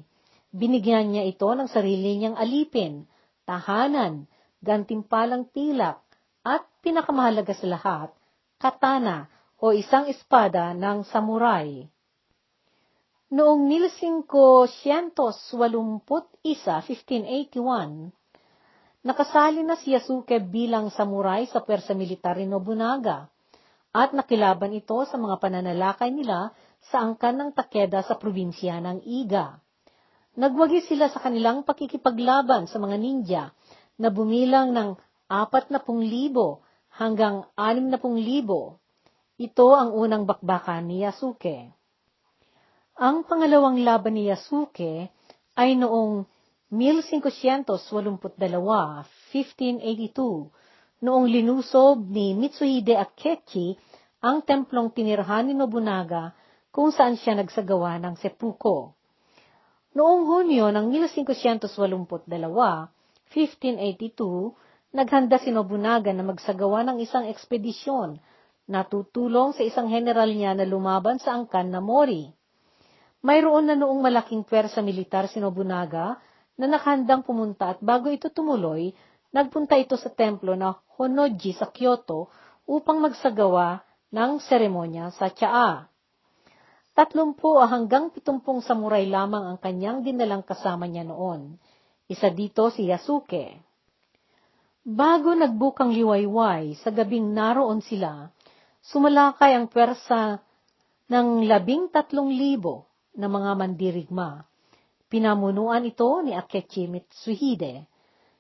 Binigyan 0.54 1.10
niya 1.10 1.26
ito 1.26 1.50
ng 1.50 1.66
sarili 1.66 2.22
niyang 2.22 2.38
alipin, 2.38 3.10
tahanan, 3.42 4.30
gantimpalang 4.62 5.50
pilak, 5.50 6.06
at 6.46 6.70
pinakamahalaga 6.86 7.50
sa 7.58 7.66
lahat, 7.66 8.14
katana 8.62 9.26
o 9.58 9.74
isang 9.74 10.06
espada 10.06 10.78
ng 10.78 11.02
samurai. 11.10 11.82
Noong 13.34 13.66
1581, 13.66 15.18
1581, 15.18 18.14
nakasali 19.02 19.66
na 19.66 19.82
si 19.82 19.98
Yasuke 19.98 20.38
bilang 20.46 20.94
samurai 20.94 21.50
sa 21.50 21.66
pwersa 21.66 21.98
militar 21.98 22.38
ni 22.38 22.46
Nobunaga 22.46 23.34
at 23.98 24.14
nakilaban 24.14 24.78
ito 24.78 24.94
sa 25.10 25.18
mga 25.18 25.42
pananalakay 25.42 26.14
nila 26.14 26.54
sa 26.94 27.02
angkan 27.02 27.34
ng 27.34 27.50
Takeda 27.58 28.06
sa 28.06 28.14
probinsya 28.14 28.78
ng 28.78 29.02
Iga. 29.02 29.58
Nagwagi 30.38 30.86
sila 30.86 31.10
sa 31.10 31.18
kanilang 31.18 31.66
pakikipaglaban 31.66 32.70
sa 32.70 32.78
mga 32.78 32.96
ninja 33.02 33.50
na 33.98 34.14
bumilang 34.14 34.70
ng 34.70 34.94
40,000 35.34 35.82
hanggang 36.94 37.50
60,000. 37.58 38.78
Ito 39.42 39.68
ang 39.74 39.98
unang 39.98 40.30
bakbakan 40.30 40.86
ni 40.86 41.02
Yasuke. 41.02 41.74
Ang 43.02 43.26
pangalawang 43.26 43.82
laban 43.82 44.14
ni 44.14 44.30
Yasuke 44.30 45.10
ay 45.58 45.74
noong 45.74 46.30
1582, 46.70 47.66
1582, 48.30 50.54
noong 51.02 51.26
linusob 51.30 52.10
ni 52.10 52.34
Mitsuhide 52.38 52.98
Akechi 52.98 53.78
ang 54.18 54.42
templong 54.42 54.90
tinirhan 54.90 55.46
ni 55.46 55.54
Nobunaga 55.54 56.34
kung 56.74 56.90
saan 56.90 57.18
siya 57.18 57.38
nagsagawa 57.38 58.02
ng 58.02 58.18
seppuku. 58.18 58.90
Noong 59.94 60.22
Hunyo 60.30 60.70
ng 60.74 60.94
1582, 60.94 61.70
1582, 63.30 64.94
naghanda 64.94 65.38
si 65.42 65.50
Nobunaga 65.54 66.14
na 66.14 66.26
magsagawa 66.26 66.86
ng 66.86 66.98
isang 67.02 67.26
ekspedisyon 67.30 68.18
na 68.68 68.84
tutulong 68.84 69.54
sa 69.56 69.64
isang 69.64 69.88
general 69.90 70.30
niya 70.30 70.54
na 70.58 70.66
lumaban 70.68 71.22
sa 71.22 71.38
angkan 71.38 71.70
na 71.70 71.80
Mori. 71.80 72.30
Mayroon 73.26 73.70
na 73.70 73.76
noong 73.78 74.02
malaking 74.02 74.46
pwersa 74.46 74.86
militar 74.86 75.26
si 75.30 75.42
Nobunaga 75.42 76.20
na 76.58 76.66
nakahandang 76.66 77.22
pumunta 77.22 77.74
at 77.74 77.80
bago 77.82 78.10
ito 78.10 78.30
tumuloy, 78.34 78.94
nagpunta 79.30 79.78
ito 79.78 79.94
sa 79.98 80.10
templo 80.10 80.58
na 80.58 80.78
Honnoji 80.98 81.54
sa 81.54 81.70
Kyoto 81.70 82.30
upang 82.68 83.00
magsagawa 83.02 83.87
ng 84.18 84.42
seremonya 84.42 85.14
sa 85.14 85.30
Tsaa. 85.30 85.86
Tatlumpu 86.98 87.62
hanggang 87.62 88.10
pitumpung 88.10 88.66
samuray 88.66 89.06
lamang 89.06 89.54
ang 89.54 89.58
kanyang 89.62 90.02
dinalang 90.02 90.42
kasama 90.42 90.90
niya 90.90 91.06
noon. 91.06 91.62
Isa 92.10 92.34
dito 92.34 92.74
si 92.74 92.90
Yasuke. 92.90 93.62
Bago 94.82 95.38
nagbukang 95.38 95.94
liwayway, 95.94 96.74
sa 96.82 96.90
gabing 96.90 97.38
naroon 97.38 97.86
sila, 97.86 98.34
sumalakay 98.82 99.54
ang 99.54 99.70
pwersa 99.70 100.42
ng 101.14 101.46
labing 101.46 101.94
tatlong 101.94 102.34
libo 102.34 102.90
na 103.14 103.30
mga 103.30 103.54
mandirigma. 103.54 104.50
Pinamunuan 105.06 105.86
ito 105.86 106.08
ni 106.26 106.34
Akechi 106.34 106.90
Mitsuhide. 106.90 107.86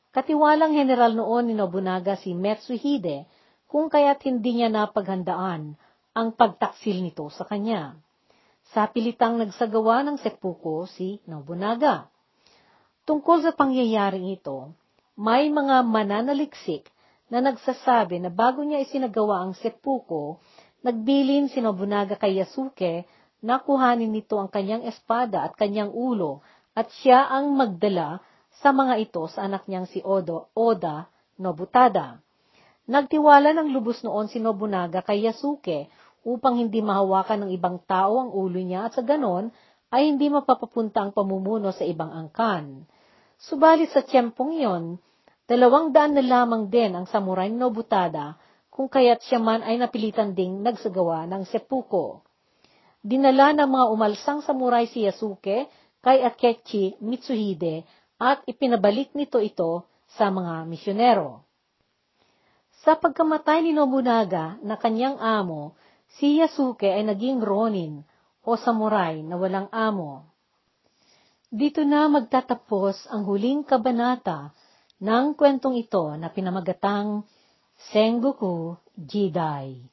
Katiwalang 0.10 0.74
general 0.74 1.13
noon 1.13 1.52
ni 1.52 1.54
Nobunaga 1.54 2.18
si 2.18 2.34
Mitsuhide 2.34 3.30
kung 3.67 3.91
kaya't 3.91 4.23
hindi 4.23 4.63
niya 4.63 4.71
napaghandaan 4.71 5.75
ang 6.15 6.27
pagtaksil 6.34 7.03
nito 7.03 7.27
sa 7.30 7.43
kanya. 7.43 7.99
Sa 8.71 8.88
pilitang 8.88 9.39
nagsagawa 9.39 10.03
ng 10.08 10.17
seppuku 10.19 10.88
si 10.91 11.23
Nobunaga. 11.27 12.08
Tungkol 13.08 13.43
sa 13.43 13.56
pangyayaring 13.56 14.27
ito, 14.36 14.75
may 15.15 15.47
mga 15.47 15.88
mananaliksik 15.88 16.91
na 17.32 17.39
nagsasabi 17.39 18.19
na 18.19 18.27
bago 18.32 18.63
niya 18.63 18.84
isinagawa 18.84 19.43
ang 19.43 19.56
seppuku, 19.56 20.36
nagbilin 20.84 21.47
si 21.47 21.63
Nobunaga 21.63 22.19
kay 22.19 22.39
Yasuke 22.39 23.08
na 23.39 23.62
kuhanin 23.63 24.12
nito 24.12 24.36
ang 24.39 24.51
kanyang 24.51 24.84
espada 24.88 25.47
at 25.47 25.56
kanyang 25.56 25.93
ulo 25.93 26.43
at 26.75 26.91
siya 26.99 27.27
ang 27.30 27.56
magdala 27.56 28.19
sa 28.62 28.73
mga 28.73 28.99
ito 28.99 29.23
sa 29.30 29.45
anak 29.45 29.69
niyang 29.69 29.86
si 29.86 30.01
Odo, 30.01 30.49
Oda 30.58 31.08
Nobutada. 31.38 32.19
Nagtiwala 32.88 33.52
ng 33.52 33.76
lubos 33.76 34.00
noon 34.00 34.32
si 34.32 34.39
Nobunaga 34.39 35.04
kay 35.04 35.28
Yasuke 35.28 35.91
upang 36.23 36.56
hindi 36.56 36.80
mahawakan 36.80 37.43
ng 37.43 37.52
ibang 37.52 37.84
tao 37.84 38.23
ang 38.23 38.32
ulo 38.32 38.63
niya 38.63 38.88
at 38.88 38.95
sa 38.95 39.04
ganon 39.04 39.52
ay 39.91 40.08
hindi 40.08 40.32
mapapapunta 40.32 41.04
ang 41.04 41.12
pamumuno 41.12 41.76
sa 41.76 41.84
ibang 41.84 42.12
angkan. 42.12 42.88
Subalit 43.36 43.91
sa 43.91 44.08
tiyempong 44.08 44.56
iyon, 44.56 45.00
dalawang 45.47 45.91
daan 45.91 46.15
na 46.15 46.23
lamang 46.23 46.71
din 46.71 46.95
ang 46.95 47.04
samurai 47.12 47.52
Nobutada 47.52 48.39
kung 48.71 48.88
kaya't 48.88 49.19
siya 49.23 49.39
man 49.39 49.67
ay 49.67 49.80
napilitan 49.80 50.32
ding 50.32 50.63
nagsagawa 50.63 51.28
ng 51.28 51.43
seppuku. 51.47 52.23
Dinala 53.04 53.52
ng 53.52 53.67
mga 53.67 53.86
umalsang 53.91 54.39
samurai 54.43 54.88
si 54.88 55.04
Yasuke 55.04 55.67
kay 56.00 56.23
Akechi 56.23 56.95
Mitsuhide 57.04 57.84
at 58.15 58.47
ipinabalik 58.47 59.12
nito 59.12 59.43
ito 59.43 59.88
sa 60.08 60.32
mga 60.32 60.63
misyonero. 60.67 61.47
Sa 62.88 62.95
pagkamatay 62.95 63.67
ni 63.67 63.76
Nobunaga 63.76 64.56
na 64.63 64.80
kanyang 64.80 65.19
amo, 65.19 65.76
si 66.15 66.39
Yasuke 66.39 66.88
ay 66.88 67.04
naging 67.04 67.43
ronin 67.43 68.00
o 68.47 68.56
samurai 68.56 69.19
na 69.28 69.36
walang 69.36 69.67
amo. 69.76 70.23
Dito 71.52 71.84
na 71.84 72.08
magtatapos 72.08 73.12
ang 73.12 73.28
huling 73.28 73.67
kabanata 73.67 74.56
ng 75.04 75.36
kwentong 75.36 75.76
ito 75.76 76.15
na 76.15 76.32
pinamagatang 76.32 77.28
Sengoku 77.91 78.80
Jidai. 78.95 79.84